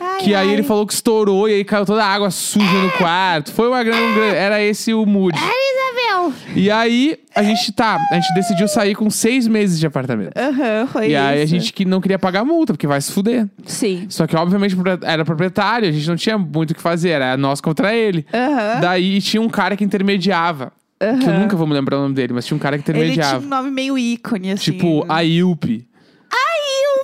Ai, 0.00 0.20
Que 0.20 0.34
aí 0.34 0.48
ai. 0.48 0.52
ele 0.54 0.62
falou 0.62 0.86
que 0.86 0.92
estourou 0.92 1.48
e 1.48 1.54
aí 1.54 1.64
caiu 1.64 1.86
toda 1.86 2.04
a 2.04 2.06
água 2.06 2.30
suja 2.30 2.66
no 2.82 2.90
quarto. 2.92 3.52
Foi 3.52 3.68
uma 3.68 3.82
grande. 3.82 4.14
gran- 4.14 4.34
Era 4.34 4.62
esse 4.62 4.92
o 4.92 5.04
mood. 5.06 5.36
Isabel! 5.36 6.32
E 6.54 6.70
aí 6.70 7.18
a 7.34 7.42
gente 7.42 7.72
tá. 7.72 7.98
A 8.10 8.14
gente 8.14 8.32
decidiu 8.34 8.68
sair 8.68 8.94
com 8.94 9.08
seis 9.10 9.46
meses 9.48 9.78
de 9.80 9.86
apartamento. 9.86 10.32
Aham, 10.36 10.86
foi 10.88 11.06
E 11.06 11.12
isso. 11.14 11.20
aí 11.22 11.42
a 11.42 11.46
gente 11.46 11.72
que 11.72 11.84
não 11.84 12.00
queria 12.00 12.18
pagar 12.18 12.44
multa, 12.44 12.72
porque 12.74 12.86
vai 12.86 13.00
se 13.00 13.10
fuder. 13.12 13.46
Sim. 13.64 14.06
Só 14.08 14.26
que, 14.26 14.36
obviamente, 14.36 14.76
era 15.02 15.24
proprietário, 15.24 15.88
a 15.88 15.92
gente 15.92 16.06
não 16.08 16.16
tinha 16.16 16.36
muito 16.38 16.72
o 16.72 16.74
que 16.74 16.80
fazer, 16.82 17.10
era 17.10 17.36
nós 17.36 17.60
contra 17.60 17.94
ele. 17.94 18.26
Aham. 18.32 18.80
Daí 18.80 19.20
tinha 19.20 19.40
um 19.40 19.48
cara 19.48 19.76
que 19.76 19.84
intermediava. 19.84 20.72
Que 21.00 21.28
eu 21.28 21.34
nunca 21.38 21.56
vou 21.56 21.64
me 21.66 21.74
lembrar 21.74 21.96
o 21.96 22.02
nome 22.02 22.14
dele, 22.14 22.32
mas 22.32 22.44
tinha 22.44 22.56
um 22.56 22.58
cara 22.60 22.76
que 22.76 22.90
Ele 22.90 22.98
tinha 22.98 23.12
intermediava. 23.12 23.44
um 23.44 23.48
nome 23.48 23.70
meio 23.70 23.96
ícone, 23.96 24.50
assim. 24.52 24.72
Tipo, 24.72 25.04
Ailp. 25.08 25.64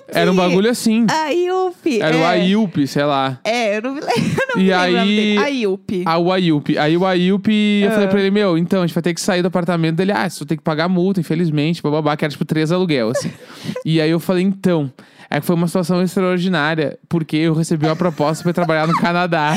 Era 0.08 0.30
um 0.30 0.34
bagulho 0.36 0.70
assim. 0.70 1.06
Ailp! 1.08 1.86
Era 2.00 2.16
o 2.16 2.20
é. 2.20 2.26
Ailp, 2.26 2.76
sei 2.86 3.04
lá. 3.04 3.38
É, 3.44 3.76
eu 3.78 3.82
não 3.82 3.94
me 3.94 4.00
lembro. 4.04 4.14
eu 4.40 4.46
não 4.56 4.62
E 4.62 4.64
me 4.64 4.72
aí-. 4.72 5.38
Ailp. 5.38 5.90
Ah, 6.06 6.18
o 6.18 6.32
Ailp. 6.32 6.68
Aí 6.78 6.96
o 6.96 7.04
Ailp, 7.06 7.46
eu 7.48 7.88
Ah. 7.88 7.92
falei 7.92 8.08
pra 8.08 8.20
ele, 8.20 8.30
meu, 8.30 8.56
então, 8.58 8.82
a 8.82 8.86
gente 8.86 8.94
vai 8.94 9.02
ter 9.02 9.14
que 9.14 9.20
sair 9.20 9.42
do 9.42 9.48
apartamento 9.48 9.96
dele. 9.96 10.12
Ah, 10.12 10.28
você 10.28 10.44
tem 10.44 10.56
que 10.56 10.62
pagar 10.62 10.88
multa, 10.88 11.20
infelizmente, 11.20 11.82
bababá, 11.82 12.16
que 12.16 12.24
era 12.24 12.30
tipo 12.32 12.44
três 12.44 12.70
aluguel, 12.70 13.10
assim. 13.10 13.30
e 13.84 14.00
aí 14.00 14.10
eu 14.10 14.20
falei, 14.20 14.44
então, 14.44 14.92
é 15.30 15.40
que 15.40 15.46
foi 15.46 15.56
uma 15.56 15.66
situação 15.66 16.02
extraordinária, 16.02 16.98
porque 17.08 17.36
eu 17.36 17.54
recebi 17.54 17.86
uma 17.86 17.96
proposta 17.96 18.42
pra 18.44 18.52
trabalhar 18.52 18.86
no 18.86 18.94
Canadá. 18.94 19.54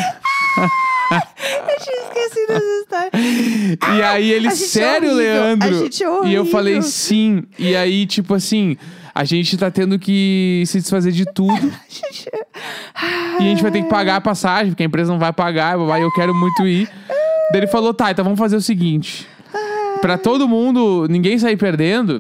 Eu 1.10 1.78
tinha 1.80 2.04
esquecido 2.04 2.48
dessa 2.48 2.80
história. 2.82 3.12
E 3.98 4.02
aí 4.04 4.30
ele, 4.32 4.48
a 4.48 4.52
é 4.52 4.56
sério, 4.56 5.12
horrível, 5.14 5.34
Leandro? 5.42 5.70
a 5.70 5.72
gente 5.84 6.04
é 6.04 6.08
e 6.26 6.34
eu 6.34 6.46
falei, 6.48 6.82
sim. 6.82 7.44
E 7.58 7.74
aí, 7.78 8.06
tipo 8.06 8.34
assim, 8.34 8.76
a 9.18 9.24
gente 9.24 9.58
tá 9.58 9.72
tendo 9.72 9.98
que 9.98 10.62
se 10.68 10.80
desfazer 10.80 11.12
de 11.12 11.26
tudo. 11.26 11.74
E 13.40 13.44
a 13.44 13.50
gente 13.50 13.62
vai 13.62 13.72
ter 13.72 13.84
que 13.84 13.88
pagar 13.88 14.16
a 14.16 14.22
passagem, 14.22 14.72
porque 14.72 14.82
a 14.82 14.86
empresa 14.88 15.12
não 15.12 15.20
vai 15.20 15.32
pagar, 15.32 15.78
e 15.78 16.02
eu 16.02 16.12
quero 16.12 16.34
muito 16.34 16.66
ir. 16.66 16.90
Daí 17.52 17.60
ele 17.62 17.68
falou, 17.68 17.94
tá, 17.94 18.10
então 18.10 18.26
vamos 18.26 18.40
fazer 18.40 18.56
o 18.56 18.62
seguinte. 18.62 19.28
Pra 20.02 20.18
todo 20.18 20.48
mundo, 20.48 21.06
ninguém 21.08 21.38
sair 21.38 21.56
perdendo, 21.56 22.20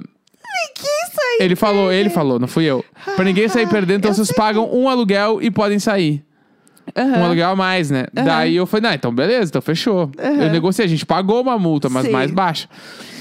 que 0.76 0.84
isso 0.84 1.20
aí? 1.20 1.46
ele 1.46 1.56
falou, 1.56 1.92
ele 1.92 2.12
falou, 2.12 2.38
não 2.38 2.48
fui 2.48 2.66
eu. 2.66 2.86
Pra 3.16 3.26
ninguém 3.26 3.48
sair 3.48 3.68
perdendo, 3.68 3.98
então 3.98 4.14
vocês 4.14 4.32
pagam 4.32 4.70
um 4.72 4.88
aluguel 4.88 5.42
e 5.42 5.50
podem 5.50 5.80
sair. 5.80 6.24
Um 6.98 7.24
aluguel 7.26 7.50
a 7.52 7.56
mais, 7.56 7.92
né? 7.92 8.06
Daí 8.12 8.56
eu 8.56 8.66
falei, 8.66 8.90
não, 8.90 8.94
então 8.96 9.14
beleza, 9.14 9.50
então 9.50 9.62
fechou. 9.62 10.10
Eu 10.18 10.50
negociei, 10.52 10.86
a 10.86 10.90
gente 10.90 11.06
pagou 11.06 11.42
uma 11.42 11.58
multa, 11.60 11.90
mas 11.90 12.06
Sim. 12.08 12.12
mais 12.12 12.32
baixa. 12.32 12.68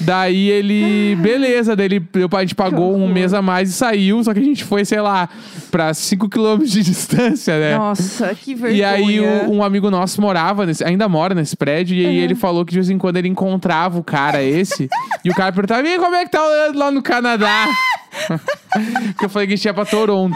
Daí 0.01 0.49
ele, 0.49 1.15
beleza, 1.17 1.75
daí 1.75 1.85
ele, 1.85 2.07
a 2.35 2.39
gente 2.41 2.55
pagou 2.55 2.95
um 2.95 3.07
mês 3.07 3.33
a 3.33 3.41
mais 3.41 3.69
e 3.69 3.73
saiu, 3.73 4.23
só 4.23 4.33
que 4.33 4.39
a 4.39 4.43
gente 4.43 4.63
foi, 4.63 4.83
sei 4.85 5.01
lá, 5.01 5.27
pra 5.71 5.93
5 5.93 6.27
quilômetros 6.29 6.71
de 6.71 6.81
distância, 6.83 7.57
né? 7.59 7.77
Nossa, 7.77 8.33
que 8.35 8.53
vergonha. 8.55 8.77
E 8.79 8.83
aí 8.83 9.19
o- 9.19 9.51
um 9.51 9.63
amigo 9.63 9.89
nosso 9.91 10.21
morava, 10.21 10.65
nesse, 10.65 10.83
ainda 10.83 11.07
mora 11.09 11.33
nesse 11.35 11.55
prédio, 11.55 11.95
e 11.97 12.05
aí 12.05 12.17
ele 12.17 12.35
falou 12.35 12.63
que 12.65 12.71
de 12.71 12.77
vez 12.79 12.89
em 12.89 12.97
quando 12.97 13.17
ele 13.17 13.27
encontrava 13.27 13.97
o 13.99 14.03
cara 14.03 14.41
esse, 14.43 14.89
e 15.25 15.29
o 15.29 15.33
cara 15.35 15.51
perguntava, 15.51 15.87
e 15.87 15.97
como 15.99 16.15
é 16.15 16.25
que 16.25 16.31
tá 16.31 16.43
o 16.43 16.49
Leandro 16.49 16.79
lá 16.79 16.91
no 16.91 17.01
Canadá? 17.01 17.65
que 19.17 19.25
eu 19.25 19.29
falei 19.29 19.47
que 19.47 19.53
a 19.53 19.57
gente 19.57 19.65
ia 19.65 19.73
pra 19.73 19.85
Toronto. 19.85 20.35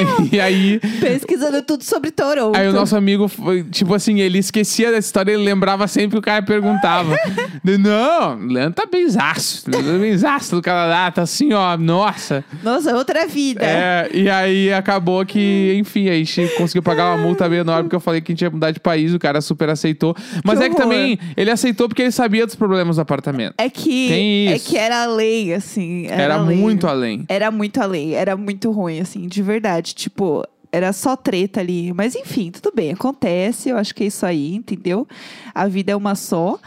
Isabel! 0.00 0.28
e 0.32 0.40
aí, 0.40 0.80
Pesquisando 1.00 1.62
tudo 1.62 1.82
sobre 1.84 2.10
Toronto. 2.10 2.56
aí 2.56 2.68
o 2.68 2.72
nosso 2.72 2.96
amigo, 2.96 3.28
foi, 3.28 3.62
tipo 3.64 3.94
assim, 3.94 4.20
ele 4.20 4.38
esquecia 4.38 4.90
dessa 4.90 5.06
história, 5.08 5.32
ele 5.32 5.42
lembrava 5.44 5.86
sempre 5.88 6.12
que 6.12 6.18
o 6.18 6.22
cara 6.22 6.42
perguntava. 6.42 7.16
Não, 7.64 8.36
Leandro 8.46 8.74
tá 8.74 8.86
benzaço. 8.90 9.68
Leandro 9.70 9.92
tá 9.92 9.98
benzaço 9.98 10.56
do 10.56 10.62
Canadá, 10.62 11.10
tá 11.10 11.22
assim, 11.22 11.52
ó, 11.52 11.76
nossa. 11.76 12.44
Nossa, 12.62 12.94
outra 12.96 13.26
vida. 13.26 13.64
É, 13.64 14.08
e 14.12 14.28
aí 14.30 14.72
acabou 14.72 15.24
que, 15.24 15.74
enfim, 15.78 16.08
a 16.08 16.14
gente 16.14 16.48
conseguiu 16.56 16.82
pagar 16.82 17.14
uma 17.14 17.22
multa 17.22 17.48
bem 17.48 17.60
enorme, 17.60 17.84
porque 17.84 17.96
eu 17.96 18.00
falei 18.00 18.20
que 18.20 18.32
a 18.32 18.34
gente 18.34 18.42
ia 18.42 18.50
mudar 18.50 18.70
de 18.70 18.80
país, 18.80 19.12
o 19.14 19.18
cara 19.18 19.40
super 19.40 19.68
aceitou. 19.68 20.14
Mas 20.44 20.58
Que 20.58 20.64
é 20.64 20.68
que 20.68 20.74
horror. 20.74 20.84
também, 20.88 21.18
ele 21.36 21.50
aceitou 21.50 21.88
porque 21.88 22.02
ele 22.02 22.10
sabia 22.12 22.46
dos 22.46 22.54
problemas 22.54 22.96
do 22.96 23.02
apartamento. 23.02 23.54
É 23.58 23.68
que 23.68 24.48
é 24.48 24.58
que 24.58 24.76
era 24.76 25.06
lei, 25.06 25.52
assim. 25.54 26.06
Era, 26.06 26.22
Era 26.22 26.36
lei. 26.42 26.56
muito 26.56 26.86
além. 26.86 27.24
Era 27.28 27.50
muito 27.50 27.80
além, 27.80 28.14
era 28.14 28.36
muito 28.36 28.70
ruim, 28.70 29.00
assim, 29.00 29.26
de 29.26 29.42
verdade. 29.42 29.85
Tipo, 29.94 30.44
era 30.72 30.92
só 30.92 31.16
treta 31.16 31.60
ali. 31.60 31.92
Mas 31.92 32.14
enfim, 32.14 32.50
tudo 32.50 32.72
bem, 32.74 32.92
acontece. 32.92 33.68
Eu 33.70 33.78
acho 33.78 33.94
que 33.94 34.04
é 34.04 34.06
isso 34.08 34.26
aí, 34.26 34.54
entendeu? 34.54 35.06
A 35.54 35.66
vida 35.68 35.92
é 35.92 35.96
uma 35.96 36.14
só. 36.14 36.58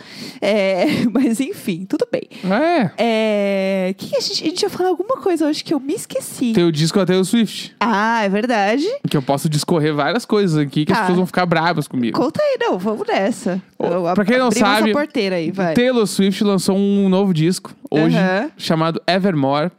É, 0.42 0.86
mas 1.14 1.40
enfim, 1.40 1.86
tudo 1.88 2.08
bem. 2.12 2.24
É. 2.50 2.92
É, 2.98 3.94
que 3.96 4.16
a, 4.16 4.20
gente, 4.20 4.44
a 4.44 4.48
gente 4.48 4.62
ia 4.64 4.70
falar 4.70 4.90
alguma 4.90 5.18
coisa 5.18 5.46
hoje 5.46 5.64
que 5.64 5.74
eu 5.74 5.80
me 5.80 5.94
esqueci. 5.94 6.54
Tem 6.54 6.64
o 6.64 6.72
disco 6.72 6.98
da 6.98 7.06
Taylor 7.06 7.26
Swift, 7.26 7.76
Ah, 7.80 8.24
é 8.24 8.30
verdade. 8.30 8.88
que 9.10 9.16
eu 9.18 9.22
posso 9.22 9.48
discorrer 9.50 9.94
várias 9.94 10.26
coisas 10.26 10.58
aqui 10.58 10.86
que 10.86 10.92
as 10.92 10.98
Tá. 10.98 11.02
pessoas 11.04 11.18
vão 11.18 11.28
ficar 11.28 11.46
bravas 11.46 11.88
comigo. 11.88 12.18
Conta 12.18 12.42
aí, 12.42 12.58
não, 12.60 12.80
vamos 12.80 13.06
nessa. 13.08 13.62
Ô, 13.78 14.14
pra 14.16 14.26
quem 14.26 14.38
não 14.40 14.50
sabe, 14.52 14.92
porteira 14.92 15.36
aí, 15.36 15.52
vai. 15.52 15.74
Taylor 15.76 16.08
Swift 16.08 16.44
lançou 16.44 16.76
um 16.76 17.08
novo 17.10 17.34
disco 17.34 17.76
hoje, 17.92 18.18
Aham. 18.18 18.50
chamado 18.58 19.02
Evermore, 19.06 19.72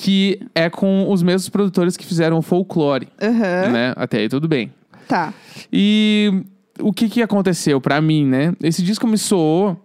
que 0.00 0.40
é 0.54 0.70
com 0.70 1.10
os 1.10 1.22
mesmos 1.22 1.50
produtores 1.50 1.94
que 1.94 2.06
fizeram 2.06 2.38
o 2.38 2.42
Folklore, 2.42 3.06
Aham, 3.20 3.70
né? 3.70 3.92
Até 3.94 4.20
aí 4.20 4.30
tudo 4.30 4.48
bem. 4.48 4.72
Tá. 5.06 5.34
E 5.70 6.42
o 6.80 6.90
que 6.90 7.06
que 7.06 7.20
aconteceu 7.20 7.78
pra 7.82 8.00
mim, 8.00 8.24
né? 8.24 8.54
Esse 8.62 8.82
disco 8.82 9.06
me 9.06 9.18
soou 9.18 9.76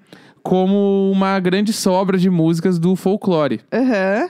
como 0.41 1.11
uma 1.11 1.37
grande 1.41 1.73
sobra 1.73 2.17
de 2.17 2.29
músicas 2.29 2.79
do 2.79 2.95
Folklore. 2.95 3.59
Aham. 3.73 4.29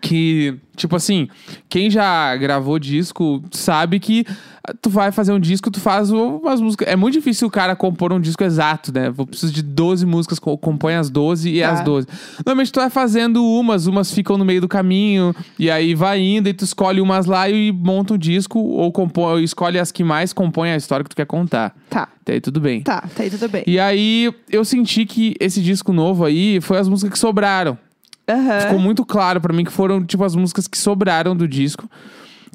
Que, 0.00 0.58
tipo 0.76 0.94
assim, 0.96 1.28
quem 1.68 1.88
já 1.90 2.36
gravou 2.36 2.78
disco 2.78 3.42
sabe 3.52 3.98
que 4.00 4.24
ah, 4.62 4.74
tu 4.82 4.90
vai 4.90 5.10
fazer 5.12 5.32
um 5.32 5.38
disco, 5.40 5.70
tu 5.70 5.80
faz 5.80 6.10
umas 6.10 6.60
músicas. 6.60 6.88
É 6.88 6.96
muito 6.96 7.14
difícil 7.14 7.46
o 7.48 7.50
cara 7.50 7.74
compor 7.76 8.12
um 8.12 8.20
disco 8.20 8.42
exato, 8.44 8.92
né? 8.92 9.12
Eu 9.16 9.26
preciso 9.26 9.52
de 9.52 9.62
12 9.62 10.04
músicas, 10.04 10.38
co- 10.38 10.58
compõe 10.58 10.94
as 10.94 11.08
12 11.08 11.48
e 11.50 11.60
Tá. 11.60 11.70
as 11.70 11.80
12. 11.82 12.06
Normalmente 12.44 12.72
tu 12.72 12.80
vai 12.80 12.90
fazendo 12.90 13.42
umas, 13.44 13.86
umas 13.86 14.12
ficam 14.12 14.36
no 14.36 14.44
meio 14.44 14.60
do 14.60 14.68
caminho, 14.68 15.34
e 15.58 15.70
aí 15.70 15.94
vai 15.94 16.20
indo, 16.20 16.48
e 16.48 16.52
tu 16.52 16.64
escolhe 16.64 17.00
umas 17.00 17.24
lá 17.26 17.48
e 17.48 17.70
monta 17.72 18.14
um 18.14 18.18
disco, 18.18 18.58
ou, 18.58 18.90
compõe, 18.92 19.42
escolhe 19.44 19.78
as 19.78 19.90
que 19.92 20.02
mais 20.04 20.32
compõem 20.32 20.72
a 20.72 20.76
história 20.76 21.04
que 21.04 21.10
tu 21.10 21.16
quer 21.16 21.26
contar. 21.26 21.74
Tá. 21.88 22.08
Até 22.20 22.34
aí 22.34 22.40
tudo 22.40 22.60
bem. 22.60 22.82
Tá, 22.82 23.02
tá 23.14 23.22
aí 23.22 23.30
tudo 23.30 23.48
bem. 23.48 23.62
E 23.66 23.78
aí 23.78 24.32
eu 24.50 24.64
senti 24.64 25.06
que 25.06 25.34
esse 25.38 25.62
disco 25.62 25.92
novo 25.92 26.24
aí 26.24 26.60
foi 26.60 26.76
as 26.78 26.88
músicas 26.88 27.12
que 27.12 27.18
sobraram. 27.18 27.78
Aham. 28.28 28.60
Ficou 28.60 28.78
muito 28.78 29.04
claro 29.04 29.40
pra 29.40 29.52
mim 29.52 29.64
que 29.64 29.72
foram, 29.72 30.04
tipo, 30.04 30.24
as 30.24 30.34
músicas 30.34 30.66
que 30.66 30.76
sobraram 30.78 31.36
do 31.36 31.46
disco. 31.46 31.88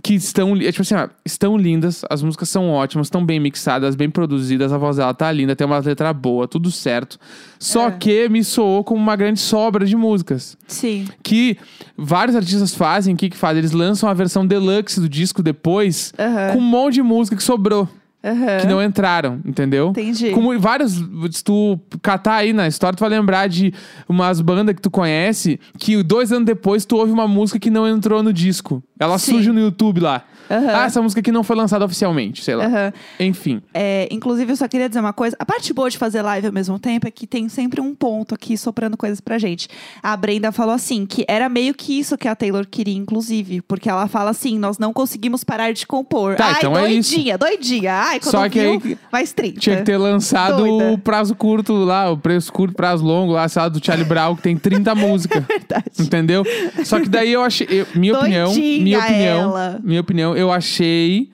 Que 0.03 0.15
estão, 0.15 0.55
é, 0.55 0.71
tipo 0.71 0.81
assim, 0.81 0.95
ó, 0.95 1.07
estão 1.23 1.55
lindas, 1.55 2.03
as 2.09 2.23
músicas 2.23 2.49
são 2.49 2.71
ótimas, 2.71 3.05
estão 3.05 3.23
bem 3.23 3.39
mixadas, 3.39 3.93
bem 3.93 4.09
produzidas, 4.09 4.73
a 4.73 4.77
voz 4.77 4.97
dela 4.97 5.13
tá 5.13 5.31
linda, 5.31 5.55
tem 5.55 5.67
uma 5.67 5.77
letra 5.77 6.11
boa, 6.11 6.47
tudo 6.47 6.71
certo. 6.71 7.19
Só 7.59 7.87
É. 7.87 7.91
que 7.91 8.27
me 8.27 8.43
soou 8.43 8.83
como 8.83 8.99
uma 8.99 9.15
grande 9.15 9.39
sobra 9.39 9.85
de 9.85 9.95
músicas. 9.95 10.57
Sim. 10.67 11.07
Que 11.21 11.55
vários 11.95 12.35
artistas 12.35 12.73
fazem, 12.73 13.13
o 13.13 13.17
que 13.17 13.29
que 13.29 13.37
fazem? 13.37 13.59
Eles 13.59 13.73
lançam 13.73 14.09
a 14.09 14.13
versão 14.13 14.43
deluxe 14.43 14.99
do 14.99 15.07
disco 15.07 15.43
depois, 15.43 16.13
Aham. 16.17 16.53
com 16.53 16.57
um 16.57 16.61
monte 16.61 16.95
de 16.95 17.03
música 17.03 17.35
que 17.37 17.43
sobrou, 17.43 17.87
Aham. 18.23 18.57
que 18.61 18.67
não 18.67 18.81
entraram, 18.83 19.39
entendeu? 19.43 19.89
Entendi. 19.89 20.29
Como 20.31 20.57
vários, 20.59 20.93
se 21.31 21.43
tu 21.43 21.79
catar 22.01 22.35
aí 22.35 22.53
na 22.53 22.67
história, 22.67 22.95
tu 22.95 22.99
vai 23.01 23.09
lembrar 23.09 23.47
de 23.49 23.73
umas 24.07 24.39
bandas 24.41 24.75
que 24.75 24.81
tu 24.81 24.91
conhece 24.91 25.59
que 25.79 26.01
dois 26.03 26.31
anos 26.31 26.45
depois 26.45 26.85
tu 26.85 26.97
ouve 26.97 27.11
uma 27.11 27.27
música 27.27 27.59
que 27.59 27.69
não 27.71 27.87
entrou 27.87 28.21
no 28.21 28.31
disco. 28.31 28.83
Ela 28.99 29.17
Sim. 29.17 29.31
surge 29.33 29.51
no 29.51 29.59
YouTube 29.59 29.99
lá. 29.99 30.23
Aham. 30.49 30.71
Ah, 30.73 30.83
essa 30.85 31.01
música 31.01 31.21
aqui 31.21 31.31
não 31.31 31.43
foi 31.43 31.55
lançada 31.55 31.85
oficialmente, 31.85 32.43
sei 32.43 32.55
lá. 32.55 32.65
Aham. 32.65 32.93
Enfim. 33.19 33.61
É, 33.73 34.07
inclusive, 34.11 34.51
eu 34.51 34.55
só 34.57 34.67
queria 34.67 34.89
dizer 34.89 34.99
uma 34.99 35.13
coisa. 35.13 35.35
A 35.39 35.45
parte 35.45 35.73
boa 35.73 35.89
de 35.89 35.97
fazer 35.97 36.21
live 36.21 36.47
ao 36.47 36.53
mesmo 36.53 36.77
tempo 36.77 37.07
é 37.07 37.11
que 37.11 37.25
tem 37.25 37.47
sempre 37.47 37.79
um 37.79 37.95
ponto 37.95 38.35
aqui 38.35 38.57
soprando 38.57 38.97
coisas 38.97 39.21
pra 39.21 39.37
gente. 39.37 39.69
A 40.03 40.15
Brenda 40.17 40.51
falou 40.51 40.75
assim, 40.75 41.05
que 41.05 41.23
era 41.27 41.47
meio 41.47 41.73
que 41.73 41.97
isso 41.97 42.17
que 42.17 42.27
a 42.27 42.35
Taylor 42.35 42.67
queria, 42.69 42.97
inclusive. 42.97 43.61
Porque 43.61 43.89
ela 43.89 44.07
fala 44.09 44.31
assim, 44.31 44.59
nós 44.59 44.77
não 44.77 44.91
conseguimos 44.91 45.41
parar 45.43 45.71
de 45.71 45.87
compor. 45.87 46.35
Tá, 46.35 46.47
Ai, 46.47 46.55
então 46.57 46.77
é 46.77 46.91
isso. 46.91 47.11
doidinha, 47.11 47.37
doidinha. 47.37 47.93
Ai, 48.11 48.19
quando 48.19 48.31
Só 48.31 48.49
que 48.49 48.59
viu, 48.59 48.71
aí 48.71 48.79
que- 48.79 48.97
mais 49.11 49.31
30. 49.33 49.59
Tinha 49.59 49.77
que 49.77 49.83
ter 49.83 49.97
lançado 49.97 50.57
Doida. 50.57 50.91
o 50.91 50.97
prazo 50.97 51.33
curto 51.35 51.73
lá, 51.73 52.09
o 52.11 52.17
preço 52.17 52.51
curto, 52.51 52.75
prazo 52.75 53.03
longo 53.05 53.33
lá, 53.33 53.47
sei 53.47 53.61
lá, 53.61 53.69
do 53.69 53.83
Charlie 53.83 54.05
Brown, 54.07 54.35
que 54.35 54.41
tem 54.41 54.57
30 54.57 54.93
músicas. 54.95 55.43
Verdade. 55.45 55.85
Entendeu? 55.99 56.43
Só 56.83 56.99
que 56.99 57.07
daí 57.09 57.31
eu 57.31 57.41
achei. 57.43 57.65
eu- 57.69 57.87
minha 57.95 58.17
opinião. 58.17 58.51
Doidinha 58.51 58.83
Minha 58.83 58.99
opinião. 58.99 59.39
ela. 59.41 59.79
Minha 59.83 60.01
opinião, 60.01 60.35
eu 60.35 60.51
achei 60.51 61.29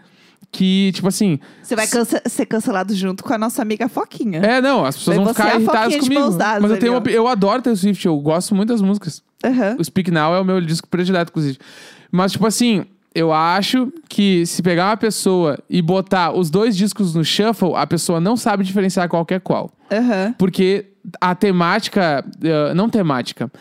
que, 0.51 0.91
tipo 0.93 1.07
assim. 1.07 1.39
Você 1.61 1.75
vai 1.75 1.87
ser 2.27 2.45
cancelado 2.45 2.93
junto 2.95 3.23
com 3.23 3.33
a 3.33 3.37
nossa 3.37 3.61
amiga 3.61 3.89
Foquinha. 3.89 4.39
É, 4.39 4.61
não, 4.61 4.85
as 4.85 4.95
pessoas 4.97 5.17
Daí 5.17 5.25
vão 5.25 5.33
ficar 5.33 5.49
é 5.51 5.55
irritadas 5.57 5.95
comigo. 5.97 6.29
dadas 6.31 6.61
Mas 6.61 6.71
eu 6.71 6.79
tenho 6.79 6.93
uma, 6.97 7.09
eu 7.09 7.27
adoro 7.27 7.61
Taylor 7.61 7.77
Swift, 7.77 8.05
eu 8.05 8.17
gosto 8.19 8.55
muito 8.55 8.69
das 8.69 8.81
músicas. 8.81 9.21
Aham. 9.43 9.75
O 9.77 9.83
Speak 9.83 10.09
Now 10.09 10.33
é 10.35 10.39
o 10.39 10.45
meu 10.45 10.61
disco 10.61 10.87
predileto, 10.87 11.31
inclusive. 11.31 11.57
Mas, 12.11 12.31
tipo 12.31 12.47
assim, 12.47 12.85
eu 13.17 13.33
acho 13.33 13.91
que 14.07 14.45
se 14.45 14.61
pegar 14.61 14.89
uma 14.91 14.97
pessoa 14.97 15.57
e 15.69 15.81
botar 15.81 16.31
os 16.33 16.49
dois 16.51 16.77
discos 16.77 17.15
no 17.15 17.23
shuffle, 17.25 17.73
a 17.75 17.87
pessoa 17.87 18.19
não 18.21 18.37
sabe 18.37 18.63
diferenciar 18.63 19.09
qual 19.09 19.25
que 19.25 19.33
é 19.33 19.39
qual. 19.39 19.71
Aham. 19.91 20.35
Porque 20.37 20.85
a 21.19 21.33
temática. 21.33 22.23
eh, 22.43 22.73
não 22.73 22.87
temática. 22.89 23.51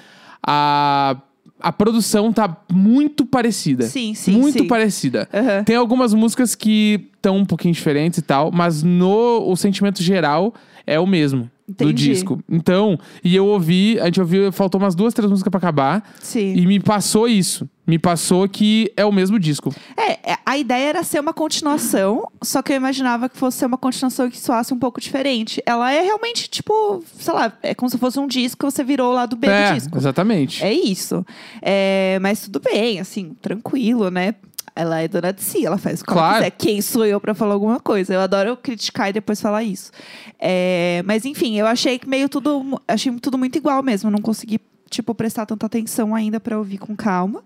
A. 0.47 1.17
A 1.59 1.73
produção 1.73 2.31
tá 2.35 2.55
muito 2.71 3.25
parecida. 3.25 3.85
Sim, 3.85 4.13
sim, 4.15 4.33
Muito 4.39 4.59
sim. 4.59 4.67
parecida. 4.69 5.27
Aham. 5.33 5.65
Tem 5.65 5.75
algumas 5.75 6.13
músicas 6.13 6.55
que 6.55 7.09
estão 7.17 7.39
um 7.39 7.47
pouquinho 7.47 7.73
diferentes 7.73 8.19
e 8.19 8.23
tal, 8.23 8.53
mas 8.53 8.83
no 8.83 9.43
o 9.51 9.57
sentimento 9.57 10.03
geral 10.03 10.53
é 10.87 11.01
o 11.01 11.07
mesmo 11.07 11.51
do 11.69 11.85
Entendi. 11.85 12.11
disco. 12.11 12.41
Então, 12.49 12.99
e 13.25 13.35
eu 13.35 13.47
ouvi, 13.47 13.99
a 14.01 14.05
gente 14.07 14.21
ouviu, 14.21 14.53
faltou 14.53 14.81
umas 14.81 14.95
duas, 14.95 15.13
três 15.13 15.29
músicas 15.29 15.51
pra 15.51 15.59
acabar, 15.59 16.09
Sim. 16.21 16.55
e 16.55 16.67
me 16.67 16.79
passou 16.79 17.27
isso. 17.27 17.69
Me 17.87 17.99
passou 17.99 18.49
que 18.49 18.93
é 18.97 19.05
o 19.05 19.13
mesmo 19.13 19.39
disco. 19.39 19.73
É, 19.97 20.33
é, 20.33 20.39
a 20.45 20.59
ideia 20.59 20.89
era 20.89 21.05
ser 21.05 21.21
uma 21.21 21.33
continuação, 21.33 22.29
só 22.43 22.61
que 22.63 22.73
eu 22.73 22.77
imaginava 22.77 23.29
que 23.29 23.37
fosse 23.37 23.59
ser 23.59 23.67
uma 23.67 23.79
continuação 23.79 24.29
que 24.29 24.39
soasse 24.39 24.75
um 24.75 24.79
pouco 24.79 25.01
diferente. 25.01 25.63
Ela 25.65 25.93
é 25.93 26.03
realmente, 26.03 26.49
tipo, 26.49 27.03
sei 27.19 27.33
lá, 27.33 27.53
é 27.63 27.75
como 27.75 27.89
se 27.91 27.99
fosse 27.99 28.19
um 28.19 28.27
disco 28.27 28.59
que 28.59 28.65
você 28.73 28.83
virou 28.83 29.13
lá 29.13 29.25
do 29.27 29.37
B 29.37 29.47
é, 29.47 29.71
do 29.71 29.75
disco. 29.75 29.97
exatamente. 29.97 30.65
É 30.65 30.73
isso. 30.73 31.25
É, 31.63 32.19
mas 32.21 32.41
tudo 32.41 32.61
bem, 32.61 32.99
assim, 32.99 33.37
tranquilo, 33.41 34.11
né? 34.11 34.35
Ela 34.77 35.01
é 35.01 35.09
dona 35.09 35.33
de 35.33 35.43
si, 35.43 35.65
ela 35.65 35.79
faz 35.79 36.03
o 36.03 36.05
que 36.05 36.11
ela 36.11 36.21
Claro. 36.21 36.37
quiser. 36.45 36.51
Quem 36.51 36.83
sou 36.83 37.07
eu 37.07 37.19
pra 37.19 37.35
falar 37.35 37.55
alguma 37.55 37.81
coisa? 37.81 38.13
Eu 38.13 38.21
adoro 38.21 38.57
criticar 38.59 39.09
e 39.09 39.15
depois 39.15 39.41
falar 39.41 39.63
isso. 39.63 39.91
É, 40.39 41.03
mas 41.07 41.25
enfim, 41.25 41.59
eu 41.59 41.67
achei 41.67 41.99
que 41.99 42.07
meio 42.07 42.29
tudo. 42.29 42.79
Achei 42.87 43.11
tudo 43.19 43.39
muito 43.39 43.57
igual 43.57 43.83
mesmo. 43.83 44.11
Não 44.11 44.21
consegui, 44.21 44.61
tipo, 44.91 45.15
prestar 45.15 45.47
tanta 45.47 45.65
atenção 45.65 46.15
ainda 46.15 46.39
pra 46.39 46.59
ouvir 46.59 46.77
com 46.77 46.95
calma. 46.95 47.43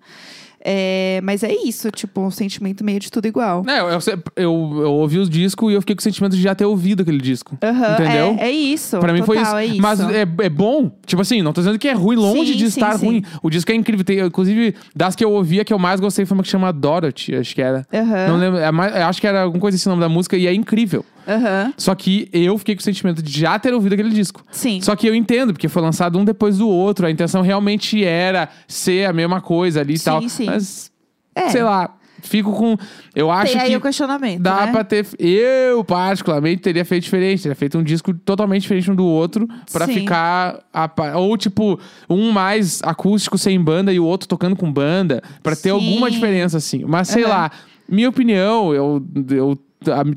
É, 0.62 1.20
mas 1.22 1.42
é 1.42 1.52
isso, 1.52 1.90
tipo, 1.90 2.20
um 2.20 2.30
sentimento 2.30 2.84
meio 2.84 3.00
de 3.00 3.10
tudo 3.10 3.26
igual. 3.26 3.64
É, 3.66 3.80
eu, 3.80 3.88
eu, 3.88 4.82
eu, 4.82 4.92
ouvi 4.92 5.18
os 5.18 5.30
discos 5.30 5.72
e 5.72 5.74
eu 5.74 5.80
fiquei 5.80 5.96
com 5.96 6.00
o 6.00 6.02
sentimento 6.02 6.36
de 6.36 6.42
já 6.42 6.54
ter 6.54 6.66
ouvido 6.66 7.02
aquele 7.02 7.18
disco. 7.18 7.56
Aham, 7.62 7.94
entendeu? 7.94 8.36
É, 8.38 8.48
é 8.48 8.50
isso. 8.50 8.98
Pra 8.98 9.12
mim 9.12 9.22
foi 9.22 9.36
isso. 9.36 9.44
total, 9.46 9.58
É 9.58 9.66
isso. 9.66 9.80
Mas 9.80 10.00
é, 10.00 10.22
é 10.22 10.48
bom. 10.48 10.90
Tipo 11.06 11.22
assim, 11.22 11.40
não 11.40 11.52
tô 11.52 11.60
dizendo 11.62 11.78
que 11.78 11.88
é 11.88 11.92
ruim, 11.92 12.16
longe 12.16 12.52
Sim, 12.52 12.58
de 12.58 12.70
sim, 12.70 12.80
estar 12.80 12.98
sim. 12.98 13.06
ruim. 13.06 13.24
O 13.42 13.48
disco 13.48 13.72
é 13.72 13.74
incrível. 13.74 14.04
Tem, 14.04 14.20
inclusive, 14.20 14.74
das 14.94 15.16
que 15.16 15.24
eu 15.24 15.32
ouvi, 15.32 15.60
a 15.60 15.64
que 15.64 15.72
eu 15.72 15.78
mais 15.78 15.98
gostei 15.98 16.26
foi 16.26 16.36
uma 16.36 16.42
que 16.42 16.50
chama 16.50 16.72
Dorothy, 16.72 17.36
acho 17.36 17.54
que 17.54 17.62
era. 17.62 17.86
Aham. 17.92 18.28
Não 18.28 18.36
lembro. 18.36 18.58
é 18.58 19.02
acho 19.02 19.20
que 19.20 19.26
era 19.26 19.42
alguma 19.42 19.60
coisa 19.60 19.76
esse 19.76 19.88
nome 19.88 20.00
da 20.00 20.08
música 20.08 20.36
e 20.36 20.46
é 20.46 20.52
incrível. 20.52 21.04
Aham. 21.26 21.72
Só 21.76 21.94
que 21.94 22.28
eu 22.32 22.56
fiquei 22.58 22.74
com 22.74 22.80
o 22.80 22.84
sentimento 22.84 23.22
de 23.22 23.40
já 23.40 23.58
ter 23.58 23.72
ouvido 23.74 23.92
aquele 23.94 24.10
disco. 24.10 24.44
Sim. 24.50 24.80
Só 24.80 24.94
que 24.96 25.06
eu 25.06 25.14
entendo, 25.14 25.52
porque 25.52 25.68
foi 25.68 25.82
lançado 25.82 26.18
um 26.18 26.24
depois 26.24 26.58
do 26.58 26.68
outro. 26.68 27.06
A 27.06 27.10
intenção 27.10 27.42
realmente 27.42 28.04
era 28.04 28.48
ser 28.66 29.06
a 29.08 29.12
mesma 29.12 29.40
coisa 29.40 29.80
ali 29.80 29.94
e 29.94 29.98
Sim, 29.98 30.04
tal. 30.04 30.28
sim. 30.28 30.46
Mas, 30.46 30.90
É. 31.34 31.48
sei 31.50 31.62
lá, 31.62 31.94
fico 32.22 32.52
com. 32.52 32.76
Eu 33.14 33.30
acho 33.30 33.52
Tem 33.52 33.62
aí 33.62 33.70
que. 33.70 33.76
o 33.76 33.80
questionamento. 33.80 34.40
Dá 34.42 34.66
né? 34.66 34.72
pra 34.72 34.84
ter. 34.84 35.06
Eu, 35.18 35.82
particularmente, 35.84 36.62
teria 36.62 36.84
feito 36.84 37.04
diferente. 37.04 37.42
Teria 37.42 37.54
feito 37.56 37.78
um 37.78 37.82
disco 37.82 38.12
totalmente 38.12 38.62
diferente 38.62 38.90
um 38.90 38.94
do 38.94 39.04
outro. 39.06 39.48
Pra 39.72 39.86
Sim. 39.86 39.94
ficar. 39.94 40.58
a 40.72 40.90
Ou, 41.18 41.36
tipo, 41.36 41.78
um 42.08 42.30
mais 42.32 42.80
acústico 42.82 43.38
sem 43.38 43.60
banda 43.60 43.92
e 43.92 43.98
o 44.00 44.04
outro 44.04 44.28
tocando 44.28 44.56
com 44.56 44.70
banda. 44.72 45.22
Pra 45.42 45.54
ter 45.56 45.70
alguma 45.70 46.10
diferença, 46.10 46.56
assim. 46.56 46.84
Mas 46.86 47.08
sei 47.08 47.22
Aham. 47.24 47.30
lá. 47.32 47.50
Minha 47.88 48.08
opinião, 48.08 48.72
eu, 48.72 49.04
eu 49.30 49.58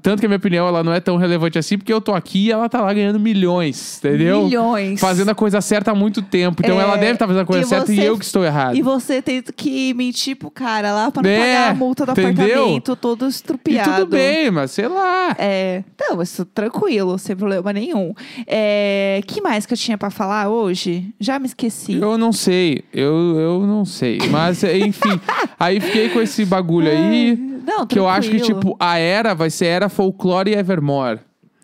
Tanto 0.01 0.19
que 0.19 0.25
a 0.25 0.29
minha 0.29 0.37
opinião 0.37 0.67
ela 0.67 0.83
não 0.83 0.91
é 0.93 0.99
tão 0.99 1.15
relevante 1.15 1.57
assim, 1.57 1.77
porque 1.77 1.93
eu 1.93 2.01
tô 2.01 2.13
aqui 2.13 2.47
e 2.47 2.51
ela 2.51 2.67
tá 2.67 2.81
lá 2.81 2.93
ganhando 2.93 3.17
milhões, 3.17 3.97
entendeu? 3.99 4.43
Milhões. 4.43 4.99
Fazendo 4.99 5.29
a 5.29 5.35
coisa 5.35 5.61
certa 5.61 5.91
há 5.91 5.95
muito 5.95 6.21
tempo. 6.21 6.61
Então 6.61 6.77
É, 6.79 6.83
ela 6.83 6.97
deve 6.97 7.13
estar 7.13 7.25
fazendo 7.27 7.43
a 7.43 7.45
coisa 7.45 7.63
e 7.63 7.69
certa 7.69 7.91
e 7.91 7.95
você- 7.95 8.09
eu 8.09 8.17
que 8.19 8.25
estou 8.25 8.43
errado. 8.43 8.75
E 8.75 8.81
você 8.81 9.21
tem 9.21 9.41
que 9.41 9.93
mentir 9.93 10.35
pro 10.35 10.51
cara 10.51 10.91
lá 10.93 11.09
pra 11.09 11.23
não 11.23 11.29
É, 11.29 11.37
pagar 11.39 11.71
a 11.71 11.73
multa 11.75 12.05
do 12.05 12.11
entendeu? 12.11 12.45
apartamento 12.45 12.95
todo 12.97 13.25
E 13.25 13.29
estrupiado. 13.29 13.91
tudo 14.01 14.07
bem, 14.07 14.51
mas 14.51 14.71
sei 14.71 14.87
lá. 14.89 15.33
É, 15.39 15.83
não, 15.97 16.21
isso 16.21 16.43
tranquilo, 16.43 17.17
sem 17.17 17.33
problema 17.35 17.71
nenhum. 17.71 18.13
É, 18.45 19.21
que 19.25 19.39
mais 19.41 19.65
que 19.65 19.73
eu 19.73 19.77
tinha 19.77 19.97
pra 19.97 20.09
falar 20.09 20.49
hoje? 20.49 21.07
Já 21.19 21.39
me 21.39 21.45
esqueci. 21.45 21.93
Eu 21.95 22.17
não 22.17 22.33
sei, 22.33 22.83
eu, 22.93 23.39
eu 23.39 23.61
não 23.65 23.85
sei. 23.85 24.19
Mas, 24.29 24.61
enfim, 24.63 25.17
aí 25.57 25.79
fiquei 25.79 26.09
com 26.09 26.19
esse 26.19 26.43
bagulho 26.43 26.89
aí. 26.89 27.52
Não, 27.65 27.85
Que 27.87 27.97
eu 27.99 28.07
acho 28.07 28.29
que, 28.29 28.39
tipo, 28.41 28.75
a 28.79 28.97
era 28.97 29.33
vai 29.33 29.49
ser 29.49 29.65
era 29.67 29.89
folclore 29.89 30.51
e 30.51 30.55
Evermore. 30.55 31.19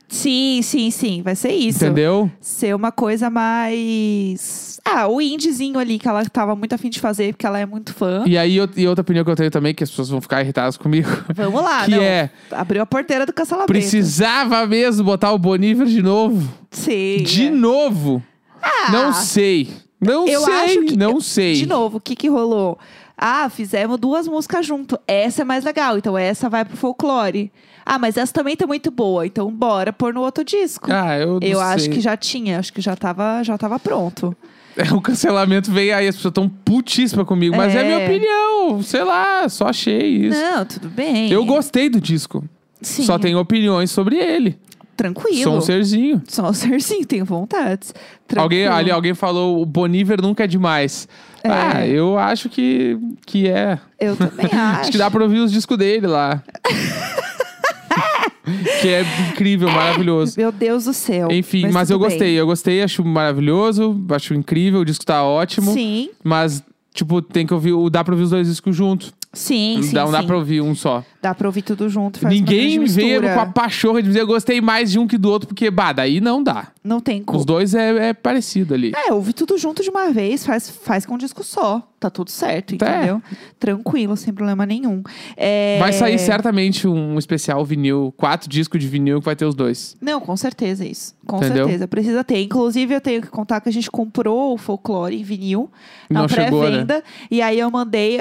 Sim, 0.07 0.61
sim, 0.63 0.89
sim, 0.89 1.21
vai 1.21 1.35
ser 1.35 1.51
isso. 1.51 1.85
Entendeu? 1.85 2.31
Ser 2.41 2.75
uma 2.75 2.91
coisa 2.91 3.29
mais. 3.29 4.79
Ah, 4.83 5.07
o 5.07 5.21
indiezinho 5.21 5.77
ali 5.77 5.99
que 5.99 6.07
ela 6.07 6.25
tava 6.25 6.55
muito 6.55 6.73
afim 6.73 6.89
de 6.89 6.99
fazer, 6.99 7.33
porque 7.33 7.45
ela 7.45 7.59
é 7.59 7.65
muito 7.65 7.93
fã. 7.93 8.23
E 8.25 8.37
aí, 8.37 8.55
e 8.75 8.87
outra 8.87 9.01
opinião 9.01 9.23
que 9.23 9.29
eu 9.29 9.35
tenho 9.35 9.51
também, 9.51 9.73
que 9.73 9.83
as 9.83 9.89
pessoas 9.89 10.09
vão 10.09 10.19
ficar 10.19 10.41
irritadas 10.41 10.77
comigo, 10.77 11.07
Vamos 11.35 11.61
lá, 11.61 11.85
que 11.85 11.91
não. 11.91 12.01
é, 12.01 12.31
Abriu 12.51 12.81
a 12.81 12.85
porteira 12.87 13.25
do 13.25 13.33
cancelamento. 13.33 13.71
precisava 13.71 14.65
mesmo 14.65 15.03
botar 15.03 15.31
o 15.31 15.37
Boniver 15.37 15.85
de 15.85 16.01
novo. 16.01 16.51
Sim. 16.71 17.17
De 17.23 17.45
é. 17.47 17.51
novo. 17.51 18.23
Ah, 18.61 18.91
Não 18.91 19.13
sei. 19.13 19.69
Não 20.01 20.25
eu 20.27 20.41
sei, 20.41 20.53
acho 20.53 20.81
que- 20.85 20.97
não 20.97 21.19
sei. 21.19 21.53
De 21.55 21.65
novo, 21.67 21.97
o 21.97 22.01
que 22.01 22.15
que 22.15 22.29
rolou? 22.29 22.79
Ah, 23.21 23.49
fizemos 23.49 23.99
duas 23.99 24.29
músicas 24.29 24.65
junto. 24.65 24.97
Essa 25.05 25.41
é 25.41 25.45
mais 25.45 25.65
legal, 25.65 25.97
então 25.97 26.17
essa 26.17 26.49
vai 26.49 26.63
pro 26.63 26.77
folclore. 26.77 27.51
Ah, 27.85 27.99
mas 27.99 28.15
essa 28.15 28.31
também 28.31 28.55
tá 28.55 28.65
muito 28.65 28.89
boa, 28.89 29.27
então 29.27 29.51
bora 29.51 29.91
pôr 29.91 30.13
no 30.13 30.21
outro 30.21 30.41
disco. 30.43 30.89
Ah, 30.89 31.17
eu 31.19 31.38
não 31.39 31.45
eu 31.47 31.59
acho 31.59 31.85
sei. 31.85 31.93
que 31.93 31.99
já 31.99 32.15
tinha, 32.15 32.57
acho 32.59 32.71
que 32.71 32.79
já 32.79 32.95
tava, 32.95 33.43
já 33.43 33.57
tava 33.57 33.77
pronto. 33.77 34.35
O 34.95 35.01
cancelamento 35.01 35.69
veio 35.69 35.93
aí, 35.93 36.07
as 36.07 36.15
pessoas 36.15 36.31
estão 36.31 36.47
putíssimas 36.47 37.25
comigo. 37.25 37.53
Mas 37.57 37.75
é. 37.75 37.81
É. 37.81 37.83
minha 37.83 38.05
opinião. 38.07 38.81
Sei 38.81 39.03
lá, 39.03 39.49
só 39.49 39.67
achei 39.67 40.27
isso. 40.27 40.39
Não, 40.39 40.63
tudo 40.63 40.88
bem. 40.88 41.29
Eu 41.29 41.43
gostei 41.43 41.89
do 41.89 41.99
disco. 41.99 42.45
Sim, 42.81 43.03
Só 43.03 43.19
tenho 43.19 43.38
opiniões 43.39 43.91
sobre 43.91 44.15
ele. 44.15 44.57
Tranquilo. 44.99 45.43
Sou 45.43 45.57
um 45.57 45.61
serzinho. 45.61 46.21
Só 46.27 46.49
um 46.49 46.53
serzinho, 46.53 47.05
tenho 47.05 47.23
vontades. 47.23 47.93
Alguém, 48.35 48.63
Tranquilo. 48.63 48.73
ali, 48.73 48.91
alguém 48.91 49.13
falou 49.13 49.61
o 49.61 49.65
Boniver 49.65 50.21
nunca 50.21 50.43
é 50.43 50.47
demais. 50.47 51.07
É. 51.41 51.49
Ah, 51.49 51.87
eu 51.87 52.17
acho 52.17 52.49
que, 52.49 52.97
que 53.25 53.47
é. 53.47 53.79
Eu 53.97 54.17
também 54.17 54.47
acho. 54.51 54.81
Acho 54.81 54.91
que 54.91 54.97
dá 54.97 55.09
pra 55.09 55.23
ouvir 55.23 55.39
os 55.39 55.53
discos 55.53 55.77
dele 55.77 56.05
lá. 56.05 56.43
que 58.81 58.89
é 58.89 59.05
incrível, 59.29 59.69
maravilhoso. 59.69 60.33
Meu 60.37 60.51
Deus 60.51 60.83
do 60.83 60.93
céu. 60.93 61.31
Enfim, 61.31 61.69
mas, 61.71 61.89
eu 61.89 61.97
tudo 61.97 62.07
bem. 62.07 62.17
gostei. 62.17 62.33
Eu 62.35 62.45
gostei, 62.45 62.83
acho 62.83 63.05
maravilhoso, 63.05 64.05
acho 64.09 64.33
incrível, 64.33 64.81
o 64.81 64.85
disco 64.85 65.05
tá 65.05 65.23
ótimo. 65.23 65.71
Sim, 65.71 66.09
Mas, 66.21 66.61
tipo, 66.93 67.21
tem 67.21 67.47
que 67.47 67.53
ouvir, 67.53 67.73
dá 67.89 68.03
pra 68.03 68.13
ouvir 68.13 68.25
os 68.25 68.31
dois 68.31 68.47
discos 68.47 68.75
juntos. 68.75 69.13
Sim, 69.33 69.81
sim. 69.83 69.93
Não 69.95 70.12
dá 70.12 70.24
pra 70.24 70.38
ouvir 70.38 70.62
um 70.62 70.74
só. 70.75 71.03
Dá 71.21 71.36
pra 71.36 71.48
ouvir 71.48 71.62
tudo 71.62 71.89
junto. 71.89 72.19
Faz 72.19 72.33
uma 72.33 72.39
Ninguém 72.39 72.75
grande 72.77 72.93
veio 72.93 73.21
mistura. 73.21 73.33
com 73.33 73.39
a 73.41 73.45
pachorra 73.48 74.01
de 74.01 74.07
dizer 74.07 74.21
eu 74.21 74.27
gostei 74.27 74.62
mais 74.62 74.91
de 74.91 74.98
um 75.00 75.05
que 75.07 75.17
do 75.17 75.29
outro, 75.29 75.48
porque, 75.48 75.69
bah, 75.69 75.91
daí 75.91 76.21
não 76.21 76.41
dá. 76.41 76.67
Não 76.83 77.00
tem 77.01 77.21
como. 77.21 77.38
Os 77.38 77.45
dois 77.45 77.74
é, 77.75 78.09
é 78.09 78.13
parecido 78.13 78.74
ali. 78.74 78.93
É, 78.95 79.12
ouve 79.13 79.33
tudo 79.33 79.57
junto 79.57 79.83
de 79.83 79.89
uma 79.89 80.12
vez, 80.12 80.45
faz, 80.45 80.69
faz 80.69 81.05
com 81.05 81.15
um 81.15 81.17
disco 81.17 81.43
só. 81.43 81.86
Tá 82.00 82.09
tudo 82.09 82.31
certo, 82.31 82.71
É. 82.71 82.75
entendeu? 82.75 83.21
Tranquilo, 83.59 84.15
sem 84.15 84.33
problema 84.33 84.65
nenhum. 84.65 85.03
É... 85.36 85.77
Vai 85.79 85.91
sair 85.91 86.17
certamente 86.17 86.88
um 86.88 87.19
especial 87.19 87.63
vinil, 87.65 88.13
quatro 88.15 88.50
discos 88.50 88.79
de 88.79 88.88
vinil 88.88 89.19
que 89.19 89.25
vai 89.25 89.36
ter 89.36 89.43
os 89.45 89.53
dois. 89.53 89.98
Não, 90.00 90.21
com 90.21 90.38
certeza 90.38 90.86
isso. 90.86 91.13
Com 91.27 91.38
Entendeu? 91.38 91.65
certeza. 91.65 91.88
Precisa 91.89 92.24
ter. 92.24 92.41
Inclusive, 92.41 92.95
eu 92.95 93.01
tenho 93.01 93.21
que 93.21 93.27
contar 93.27 93.59
que 93.59 93.67
a 93.67 93.71
gente 93.71 93.91
comprou 93.91 94.53
o 94.53 94.57
folclore 94.57 95.19
em 95.19 95.24
vinil 95.24 95.69
na 96.09 96.21
né? 96.21 96.27
pré-venda. 96.29 97.03
E 97.29 97.41
aí 97.41 97.59
eu 97.59 97.69
mandei. 97.69 98.19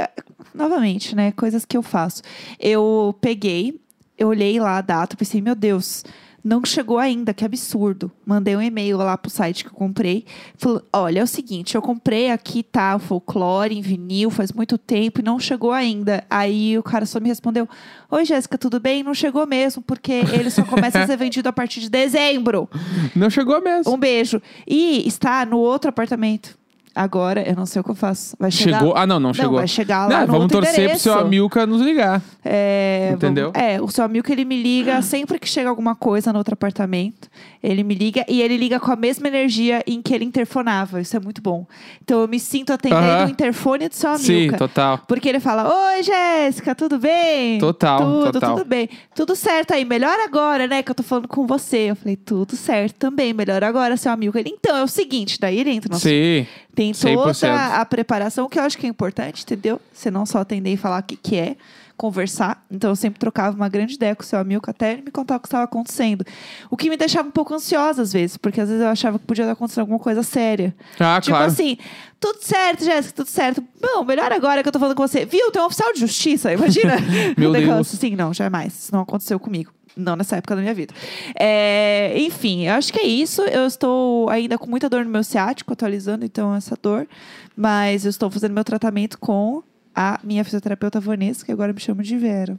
Novamente, 0.58 1.14
né? 1.14 1.32
Coisas 1.32 1.64
que 1.64 1.76
eu 1.76 1.82
faço. 1.82 2.22
Eu 2.58 3.16
peguei, 3.20 3.80
eu 4.16 4.28
olhei 4.28 4.58
lá 4.58 4.78
a 4.78 4.80
data, 4.80 5.16
pensei, 5.16 5.40
meu 5.40 5.54
Deus. 5.54 6.04
Não 6.42 6.64
chegou 6.64 6.98
ainda, 6.98 7.34
que 7.34 7.44
absurdo. 7.44 8.10
Mandei 8.24 8.56
um 8.56 8.62
e-mail 8.62 8.96
lá 8.96 9.18
pro 9.18 9.30
site 9.30 9.64
que 9.64 9.70
eu 9.70 9.74
comprei. 9.74 10.24
Falou: 10.56 10.82
olha, 10.92 11.20
é 11.20 11.22
o 11.22 11.26
seguinte, 11.26 11.74
eu 11.74 11.82
comprei 11.82 12.30
aqui, 12.30 12.62
tá, 12.62 12.96
o 12.96 12.98
folclore 12.98 13.76
em 13.76 13.82
vinil 13.82 14.30
faz 14.30 14.52
muito 14.52 14.78
tempo 14.78 15.20
e 15.20 15.22
não 15.22 15.38
chegou 15.38 15.72
ainda. 15.72 16.24
Aí 16.30 16.78
o 16.78 16.82
cara 16.82 17.04
só 17.06 17.20
me 17.20 17.28
respondeu: 17.28 17.68
Oi, 18.10 18.24
Jéssica, 18.24 18.56
tudo 18.56 18.80
bem? 18.80 19.02
Não 19.02 19.14
chegou 19.14 19.46
mesmo, 19.46 19.82
porque 19.82 20.12
ele 20.32 20.50
só 20.50 20.64
começa 20.64 21.00
a 21.00 21.06
ser 21.06 21.16
vendido 21.18 21.48
a 21.48 21.52
partir 21.52 21.80
de 21.80 21.90
dezembro. 21.90 22.68
Não 23.14 23.28
chegou 23.28 23.60
mesmo. 23.60 23.92
Um 23.92 23.98
beijo. 23.98 24.40
E 24.66 25.06
está 25.06 25.44
no 25.44 25.58
outro 25.58 25.90
apartamento. 25.90 26.57
Agora, 26.98 27.48
eu 27.48 27.54
não 27.54 27.64
sei 27.64 27.80
o 27.80 27.84
que 27.84 27.90
eu 27.90 27.94
faço. 27.94 28.34
Vai 28.40 28.50
chegar. 28.50 28.80
Chegou? 28.80 28.96
Ah, 28.96 29.06
não, 29.06 29.20
não 29.20 29.32
chegou. 29.32 29.58
vai 29.58 29.68
chegar 29.68 30.08
lá 30.08 30.20
Não, 30.20 30.26
no 30.26 30.32
vamos 30.32 30.48
torcer 30.52 30.90
pro 30.90 30.98
seu 30.98 31.12
endereço. 31.12 31.26
Amilca 31.28 31.64
nos 31.64 31.80
ligar. 31.80 32.20
É, 32.44 33.10
Entendeu? 33.14 33.52
vamos- 33.52 33.68
é, 33.68 33.80
o 33.80 33.88
seu 33.88 34.08
que 34.22 34.32
ele 34.32 34.44
me 34.44 34.60
liga 34.60 35.00
sempre 35.02 35.38
que 35.38 35.48
chega 35.48 35.68
alguma 35.68 35.94
coisa 35.94 36.32
no 36.32 36.38
outro 36.38 36.54
apartamento. 36.54 37.28
Ele 37.62 37.84
me 37.84 37.94
liga 37.94 38.24
e 38.28 38.42
ele 38.42 38.56
liga 38.56 38.80
com 38.80 38.90
a 38.90 38.96
mesma 38.96 39.28
energia 39.28 39.82
em 39.86 40.02
que 40.02 40.12
ele 40.14 40.24
interfonava. 40.24 41.00
Isso 41.00 41.16
é 41.16 41.20
muito 41.20 41.40
bom. 41.40 41.66
Então 42.02 42.20
eu 42.20 42.26
me 42.28 42.40
sinto 42.40 42.72
atendendo 42.72 43.00
Aham. 43.02 43.26
o 43.26 43.30
interfone 43.30 43.88
do 43.88 43.94
seu 43.94 44.10
amigo. 44.10 44.24
Sim, 44.24 44.50
total. 44.52 44.98
Porque 45.06 45.28
ele 45.28 45.38
fala: 45.40 45.68
Oi, 45.94 46.02
Jéssica, 46.02 46.74
tudo 46.74 46.98
bem? 46.98 47.58
Total, 47.58 47.98
Tudo, 48.00 48.32
total. 48.32 48.56
tudo 48.56 48.66
bem. 48.66 48.88
Tudo 49.14 49.36
certo 49.36 49.72
aí, 49.72 49.84
melhor 49.84 50.18
agora, 50.20 50.66
né? 50.66 50.82
Que 50.82 50.90
eu 50.90 50.94
tô 50.94 51.02
falando 51.02 51.28
com 51.28 51.46
você. 51.46 51.90
Eu 51.90 51.96
falei: 51.96 52.16
Tudo 52.16 52.56
certo 52.56 52.94
também, 52.96 53.32
melhor 53.32 53.62
agora, 53.62 53.96
seu 53.96 54.10
amigo. 54.10 54.36
Ele, 54.38 54.50
então, 54.50 54.76
é 54.76 54.82
o 54.82 54.88
seguinte, 54.88 55.38
daí 55.40 55.58
ele 55.60 55.70
entra 55.70 55.92
no 55.92 55.98
Sim. 56.00 56.46
tem 56.74 56.87
100%. 56.92 57.40
toda 57.40 57.80
a 57.80 57.84
preparação, 57.84 58.48
que 58.48 58.58
eu 58.58 58.62
acho 58.62 58.76
que 58.78 58.86
é 58.86 58.88
importante, 58.88 59.42
entendeu? 59.42 59.80
Você 59.92 60.10
não 60.10 60.26
só 60.26 60.38
atender 60.38 60.72
e 60.72 60.76
falar 60.76 61.00
o 61.00 61.02
que, 61.02 61.16
que 61.16 61.36
é, 61.36 61.56
conversar. 61.96 62.64
Então, 62.70 62.90
eu 62.90 62.96
sempre 62.96 63.18
trocava 63.18 63.56
uma 63.56 63.68
grande 63.68 63.94
ideia 63.94 64.14
com 64.14 64.22
o 64.22 64.26
seu 64.26 64.38
amigo, 64.38 64.62
até 64.68 64.92
ele 64.92 65.02
me 65.02 65.10
contar 65.10 65.36
o 65.36 65.40
que 65.40 65.48
estava 65.48 65.64
acontecendo. 65.64 66.24
O 66.70 66.76
que 66.76 66.88
me 66.88 66.96
deixava 66.96 67.28
um 67.28 67.32
pouco 67.32 67.52
ansiosa, 67.52 68.02
às 68.02 68.12
vezes, 68.12 68.36
porque 68.36 68.60
às 68.60 68.68
vezes 68.68 68.82
eu 68.82 68.88
achava 68.88 69.18
que 69.18 69.26
podia 69.26 69.42
estar 69.42 69.52
acontecendo 69.52 69.80
alguma 69.80 69.98
coisa 69.98 70.22
séria. 70.22 70.74
Ah, 70.98 71.20
tipo 71.20 71.36
claro. 71.36 71.50
assim, 71.50 71.76
tudo 72.20 72.38
certo, 72.40 72.84
Jéssica, 72.84 73.14
tudo 73.16 73.28
certo. 73.28 73.62
Bom, 73.80 74.04
melhor 74.04 74.32
agora 74.32 74.62
que 74.62 74.68
eu 74.68 74.72
tô 74.72 74.78
falando 74.78 74.96
com 74.96 75.06
você. 75.06 75.24
Viu, 75.24 75.50
tem 75.50 75.60
um 75.60 75.66
oficial 75.66 75.92
de 75.92 76.00
justiça, 76.00 76.52
imagina. 76.52 76.94
Meu 77.36 77.50
Deus. 77.52 77.92
assim, 77.94 78.14
não, 78.14 78.32
jamais. 78.32 78.74
Isso 78.74 78.92
não 78.92 79.00
aconteceu 79.00 79.38
comigo. 79.40 79.72
Não 79.98 80.14
nessa 80.14 80.36
época 80.36 80.54
da 80.54 80.62
minha 80.62 80.74
vida. 80.74 80.94
É, 81.38 82.14
enfim, 82.16 82.66
eu 82.66 82.74
acho 82.74 82.92
que 82.92 83.00
é 83.00 83.06
isso. 83.06 83.42
Eu 83.42 83.66
estou 83.66 84.30
ainda 84.30 84.56
com 84.56 84.70
muita 84.70 84.88
dor 84.88 85.04
no 85.04 85.10
meu 85.10 85.24
ciático, 85.24 85.72
atualizando 85.72 86.24
então 86.24 86.54
essa 86.54 86.78
dor. 86.80 87.08
Mas 87.56 88.04
eu 88.04 88.10
estou 88.10 88.30
fazendo 88.30 88.52
meu 88.52 88.62
tratamento 88.62 89.18
com 89.18 89.62
a 89.94 90.20
minha 90.22 90.44
fisioterapeuta 90.44 91.00
Vanessa, 91.00 91.44
que 91.44 91.50
agora 91.50 91.72
me 91.72 91.80
chama 91.80 92.04
de 92.04 92.16
Vera. 92.16 92.56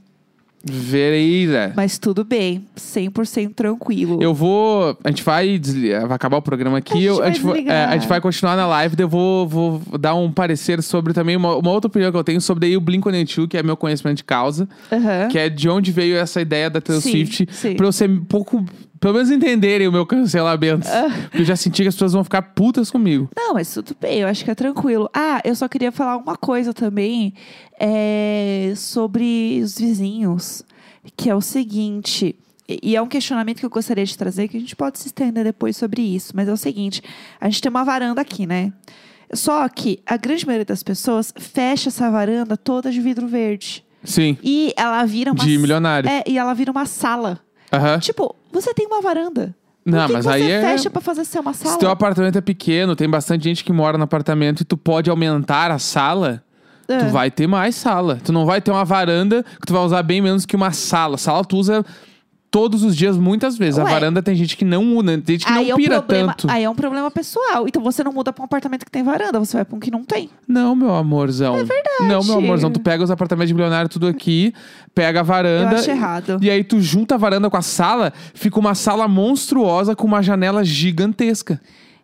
Vereira. 0.64 1.72
Mas 1.76 1.98
tudo 1.98 2.24
bem, 2.24 2.66
100% 2.78 3.54
tranquilo. 3.56 4.20
Eu 4.22 4.34
vou. 4.34 4.98
A 5.04 5.10
gente 5.10 5.24
vai, 5.24 5.60
vai 6.08 6.16
acabar 6.16 6.38
o 6.38 6.42
programa 6.42 6.78
aqui. 6.80 6.94
A 6.94 6.96
gente 6.98 7.06
eu- 7.08 7.16
vai 7.18 7.32
vai, 7.32 7.32
desligar. 7.54 7.76
é, 7.76 7.86
a 7.86 7.98
gente 7.98 8.08
vai 8.08 8.20
continuar 8.22 8.56
na 8.56 8.68
live. 8.68 8.96
Eu 9.00 9.08
vou, 9.10 9.48
vou 9.48 9.82
dar 10.00 10.16
um 10.16 10.32
parecer 10.32 10.82
sobre 10.84 11.14
também 11.14 11.36
uma, 11.36 11.56
uma 11.56 11.72
outra 11.72 11.88
opinião 11.88 12.12
que 12.12 12.18
eu 12.18 12.24
tenho 12.24 12.42
sobre 12.42 12.76
o 12.76 12.82
Blink-182, 12.82 13.48
que 13.48 13.58
é 13.58 13.64
meu 13.64 13.78
conhecimento 13.78 14.18
de 14.18 14.24
causa. 14.24 14.68
Que 15.32 15.38
é 15.38 15.50
de 15.50 15.70
onde 15.70 15.92
veio 15.92 16.18
essa 16.18 16.42
ideia 16.42 16.70
da 16.70 16.82
Taylor 16.82 17.02
Sim, 17.02 17.12
Swift. 17.12 17.48
sim. 17.52 17.76
Pra 17.76 17.86
eu 17.86 17.92
ser 17.92 18.10
um 18.10 18.24
pouco. 18.24 18.66
Pelo 19.00 19.14
menos 19.14 19.32
entenderem 19.32 19.88
o 19.88 19.92
meu 19.92 20.06
cancelamento. 20.06 20.88
Ah. 20.88 21.08
Porque 21.24 21.40
eu 21.42 21.46
já 21.46 21.56
senti 21.56 21.82
que 21.84 21.88
as 21.88 21.96
pessoas 21.96 22.14
vão 22.14 22.24
ficar 22.24 22.42
putas 22.42 22.92
comigo. 22.92 23.30
Não, 23.36 23.54
mas 23.54 23.74
tudo 23.74 23.96
bem, 24.00 24.20
eu 24.20 24.28
acho 24.28 24.44
que 24.44 24.52
é 24.52 24.56
tranquilo. 24.56 25.10
Ah, 25.14 25.40
eu 25.46 25.56
só 25.56 25.68
queria 25.68 25.92
falar 25.92 26.18
uma 26.18 26.36
coisa 26.36 26.74
também 26.74 27.34
é, 27.80 28.74
sobre 28.76 29.62
os 29.64 29.78
vizinhos, 29.80 30.64
que 31.16 31.30
é 31.30 31.36
o 31.36 31.42
seguinte. 31.42 32.36
e- 32.68 32.80
E 32.84 32.96
é 32.96 33.02
um 33.02 33.08
questionamento 33.08 33.60
que 33.60 33.66
eu 33.66 33.70
gostaria 33.70 34.06
de 34.06 34.18
trazer, 34.18 34.48
que 34.48 34.58
a 34.58 34.60
gente 34.60 34.76
pode 34.76 35.00
se 35.00 35.08
estender 35.08 35.44
depois 35.44 35.76
sobre 35.78 36.02
isso. 36.02 36.34
Mas 36.36 36.48
é 36.48 36.54
o 36.54 36.58
seguinte: 36.58 37.02
a 37.40 37.50
gente 37.50 37.62
tem 37.62 37.70
uma 37.70 37.84
varanda 37.84 38.22
aqui, 38.22 38.46
né? 38.46 38.72
Só 39.34 39.68
que 39.70 40.00
a 40.06 40.18
grande 40.18 40.46
maioria 40.46 40.66
das 40.66 40.84
pessoas 40.84 41.34
fecha 41.38 41.90
essa 41.90 42.10
varanda 42.12 42.58
toda 42.58 42.92
de 42.92 43.00
vidro 43.00 43.28
verde. 43.28 43.84
Sim. 44.04 44.38
E 44.44 44.74
ela 44.78 45.04
vira 45.06 45.32
uma. 45.32 45.44
De 45.44 45.58
milionário. 45.58 46.10
É, 46.10 46.24
e 46.28 46.38
ela 46.38 46.54
vira 46.54 46.72
uma 46.72 46.86
sala. 46.86 47.40
Aham. 47.72 48.00
Tipo, 48.00 48.36
você 48.52 48.74
tem 48.74 48.86
uma 48.88 49.02
varanda. 49.02 49.56
Por 49.84 49.92
Não, 49.92 50.08
que 50.08 50.14
mas 50.14 50.26
que 50.26 50.32
aí 50.32 50.44
você 50.44 50.52
é- 50.52 50.62
fecha 50.62 50.90
pra 50.90 51.02
fazer 51.02 51.26
ser 51.26 51.40
uma 51.40 51.54
sala? 51.54 51.74
Se 51.74 51.80
teu 51.80 51.90
apartamento 51.90 52.38
é 52.38 52.42
pequeno, 52.42 52.96
tem 52.96 53.10
bastante 53.10 53.44
gente 53.46 53.64
que 53.64 53.72
mora 53.72 53.98
no 53.98 54.04
apartamento 54.04 54.62
e 54.62 54.66
tu 54.66 54.78
pode 54.78 55.10
aumentar 55.10 55.72
a 55.72 55.80
sala, 55.80 56.44
É. 56.88 56.98
tu 56.98 57.06
vai 57.08 57.32
ter 57.32 57.48
mais 57.48 57.76
sala. 57.76 58.20
Tu 58.24 58.32
não 58.32 58.46
vai 58.46 58.62
ter 58.62 58.72
uma 58.72 58.84
varanda 58.86 59.44
que 59.44 59.66
tu 59.66 59.74
vai 59.74 59.82
usar 59.84 60.04
bem 60.04 60.22
menos 60.22 60.46
que 60.46 60.56
uma 60.56 60.72
sala. 60.72 61.18
Sala 61.18 61.44
tu 61.46 61.58
usa 61.58 61.84
todos 62.52 62.84
os 62.84 62.96
dias, 62.96 63.18
muitas 63.18 63.58
vezes. 63.58 63.80
A 63.80 63.84
Ué. 63.84 63.92
varanda 63.92 64.22
tem 64.22 64.36
gente 64.36 64.58
que 64.58 64.66
não 64.66 64.84
muda, 64.84 65.12
tem 65.20 65.36
gente 65.36 65.46
que 65.46 65.52
aí, 65.52 65.66
não 65.66 65.72
é 65.72 65.74
um 65.74 65.78
pira 65.78 66.02
problema, 66.02 66.34
tanto. 66.34 66.52
aí 66.52 66.64
é 66.64 66.70
um 66.70 66.76
problema 66.76 67.12
pessoal. 67.12 67.68
Então 67.68 67.82
você 67.82 68.04
não 68.04 68.12
muda 68.12 68.34
pra 68.34 68.42
um 68.42 68.46
apartamento 68.46 68.86
que 68.86 68.92
tem 68.92 69.04
varanda, 69.04 69.40
você 69.40 69.58
vai 69.58 69.66
pra 69.66 69.76
um 69.76 69.80
que 69.80 69.92
não 69.92 70.04
tem. 70.04 70.30
Não, 70.48 70.76
meu 70.76 70.94
amorzão. 70.94 71.56
É 71.56 71.64
verdade. 71.64 72.08
Não, 72.08 72.24
meu 72.24 72.38
amorzão. 72.38 72.72
Tu 72.72 72.80
pega 72.80 73.04
os 73.04 73.12
apartamentos 73.12 73.50
de 73.50 73.54
milionário 73.54 73.90
tudo 73.90 74.08
aqui, 74.08 74.54
pega 74.94 75.20
a 75.20 75.24
varanda. 75.24 75.74
Eu 75.74 75.80
acho 75.80 75.92
errado. 75.92 76.40
E 76.42 76.50
aí 76.50 76.64
tu 76.64 76.82
junta 76.82 77.16
a 77.16 77.18
varanda 77.18 77.50
com 77.50 77.58
a 77.58 77.62
sala, 77.62 78.14
fica 78.34 78.60
uma 78.60 78.76
sala 78.76 79.08
monstruosa 79.08 79.96
com 79.96 80.08
uma 80.08 80.22
janela 80.22 80.64
gigantesca. 80.64 81.62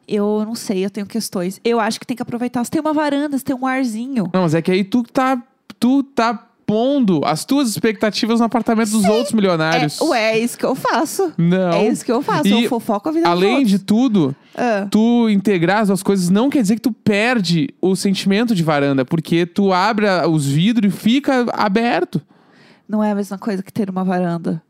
Eu 0.08 0.44
não 0.46 0.54
sei, 0.54 0.86
eu 0.86 0.90
tenho 0.90 1.08
questões. 1.08 1.60
Eu 1.64 1.80
acho 1.80 2.00
que 2.00 2.06
tem 2.06 2.16
que 2.16 2.22
aproveitar. 2.22 2.64
Você 2.64 2.70
tem 2.70 2.82
uma 2.82 2.94
varanda, 2.94 3.38
você 3.38 3.44
tem 3.44 3.56
um 3.56 3.66
arzinho. 3.66 4.30
Não, 4.32 4.44
mas 4.44 4.54
é 4.54 4.62
que 4.62 4.72
aí 4.72 4.84
tu 4.84 5.02
tá. 5.04 5.42
Tu 5.78 6.04
tá 6.04 6.48
pondo 6.66 7.22
as 7.24 7.46
tuas 7.46 7.70
expectativas 7.70 8.40
no 8.40 8.46
apartamento 8.46 8.92
dos 8.92 9.06
outros 9.06 9.34
milionários. 9.34 10.00
É, 10.02 10.04
ué, 10.04 10.34
é 10.34 10.40
isso 10.40 10.58
que 10.58 10.66
eu 10.66 10.76
faço. 10.76 11.32
Não. 11.38 11.72
É 11.72 11.88
isso 11.88 12.04
que 12.04 12.12
eu 12.12 12.22
faço. 12.22 12.48
E, 12.48 12.64
eu 12.64 12.70
fofoco 12.70 13.10
a 13.10 13.12
vida 13.12 13.28
Além 13.30 13.64
de 13.64 13.80
tudo, 13.80 14.36
Ah. 14.56 14.88
tu 14.90 15.30
integrar 15.30 15.82
as 15.82 15.88
duas 15.88 16.02
coisas 16.04 16.30
não 16.30 16.50
quer 16.50 16.62
dizer 16.62 16.76
que 16.76 16.82
tu 16.82 16.92
perde 16.92 17.70
o 17.82 17.96
sentimento 17.96 18.56
de 18.56 18.64
varanda, 18.64 19.06
porque 19.06 19.46
tu 19.46 19.72
abre 19.72 20.08
os 20.30 20.46
vidros 20.46 20.94
e 20.94 20.98
fica 20.98 21.46
aberto. 21.54 22.22
Não 22.88 23.04
é 23.04 23.12
a 23.12 23.16
mesma 23.16 23.38
coisa 23.38 23.64
que 23.64 23.72
ter 23.74 23.90
uma 23.90 24.04
varanda. 24.04 24.62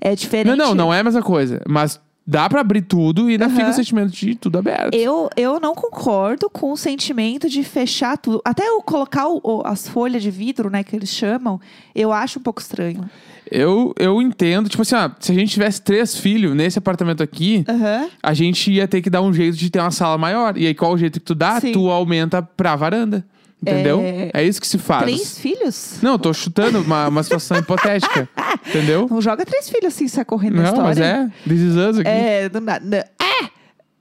É 0.00 0.14
diferente. 0.14 0.56
Não, 0.56 0.68
não, 0.68 0.74
não 0.74 0.94
é 0.94 1.00
a 1.00 1.04
mesma 1.04 1.22
coisa. 1.22 1.60
Mas 1.68 2.00
dá 2.26 2.48
pra 2.48 2.60
abrir 2.60 2.82
tudo 2.82 3.28
e 3.28 3.32
ainda 3.32 3.46
Aham. 3.46 3.54
fica 3.56 3.70
o 3.70 3.72
sentimento 3.72 4.10
de 4.12 4.34
tudo 4.34 4.58
aberto. 4.58 4.94
Eu, 4.94 5.28
eu 5.36 5.58
não 5.60 5.74
concordo 5.74 6.48
com 6.48 6.72
o 6.72 6.76
sentimento 6.76 7.48
de 7.48 7.62
fechar 7.64 8.16
tudo. 8.18 8.40
Até 8.44 8.66
eu 8.68 8.80
colocar 8.82 9.26
o- 9.28 9.62
as 9.64 9.88
folhas 9.88 10.22
de 10.22 10.30
vidro, 10.30 10.70
né, 10.70 10.82
que 10.84 10.94
eles 10.94 11.08
chamam, 11.10 11.60
eu 11.94 12.12
acho 12.12 12.38
um 12.38 12.42
pouco 12.42 12.60
estranho. 12.60 13.08
Eu, 13.50 13.92
eu 13.98 14.22
entendo, 14.22 14.68
tipo 14.68 14.80
assim, 14.82 14.94
ó, 14.94 15.10
se 15.20 15.30
a 15.30 15.34
gente 15.34 15.50
tivesse 15.52 15.82
três 15.82 16.16
filhos 16.16 16.54
nesse 16.56 16.78
apartamento 16.78 17.22
aqui, 17.22 17.64
Aham. 17.68 18.08
a 18.22 18.32
gente 18.32 18.72
ia 18.72 18.88
ter 18.88 19.02
que 19.02 19.10
dar 19.10 19.20
um 19.20 19.32
jeito 19.32 19.56
de 19.58 19.68
ter 19.68 19.78
uma 19.80 19.90
sala 19.90 20.16
maior. 20.16 20.56
E 20.56 20.66
aí, 20.66 20.74
qual 20.74 20.92
o 20.92 20.96
jeito 20.98 21.18
que 21.20 21.26
tu 21.26 21.34
dá? 21.34 21.60
Sim. 21.60 21.72
Tu 21.72 21.90
aumenta 21.90 22.40
pra 22.40 22.74
varanda. 22.76 23.24
Entendeu? 23.62 24.00
É... 24.00 24.30
é... 24.34 24.44
isso 24.44 24.60
que 24.60 24.66
se 24.66 24.76
faz. 24.76 25.04
Três 25.04 25.38
filhos? 25.38 25.98
Não, 26.02 26.18
tô 26.18 26.34
chutando 26.34 26.80
uma, 26.80 27.08
uma 27.08 27.22
situação 27.22 27.56
hipotética. 27.56 28.28
Entendeu? 28.66 29.06
Não 29.08 29.22
joga 29.22 29.46
três 29.46 29.70
filhos 29.70 29.94
assim, 29.94 30.08
sai 30.08 30.24
correndo 30.24 30.56
Não, 30.56 30.62
na 30.62 30.68
história. 30.68 30.88
mas 30.88 30.98
é. 30.98 31.48
This 31.48 31.60
is 31.60 31.76
us 31.76 31.98
aqui. 31.98 32.08
É, 32.08 32.48
do 32.48 32.60
nada. 32.60 33.08
É! 33.20 33.44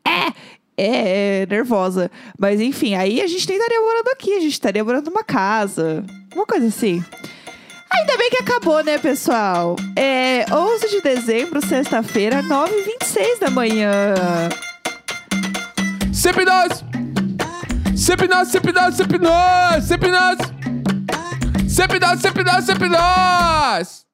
É! 0.09 0.33
É, 0.77 1.41
é, 1.41 1.45
nervosa. 1.47 2.09
Mas 2.39 2.59
enfim, 2.59 2.95
aí 2.95 3.21
a 3.21 3.27
gente 3.27 3.47
nem 3.47 3.57
estaria 3.57 3.79
morando 3.81 4.07
aqui, 4.07 4.33
a 4.33 4.39
gente 4.39 4.53
estaria 4.53 4.83
morando 4.83 5.11
numa 5.11 5.23
casa. 5.23 6.03
Uma 6.33 6.45
coisa 6.45 6.67
assim. 6.67 7.03
Ainda 7.93 8.17
bem 8.17 8.29
que 8.29 8.37
acabou, 8.37 8.83
né, 8.83 8.97
pessoal? 8.97 9.75
É 9.95 10.45
11 10.51 10.89
de 10.89 11.01
dezembro, 11.01 11.63
sexta-feira, 11.65 12.41
9h26 12.41 13.39
da 13.39 13.51
manhã. 13.51 14.15
CP2! 16.11 16.90
Sepnose, 18.01 18.49
sepnose, 18.49 18.97
sepnose, 18.97 19.87
sepnose. 19.87 20.41
Sepnose, 21.69 22.21
sepnose, 22.21 22.65
sepnose. 22.65 24.10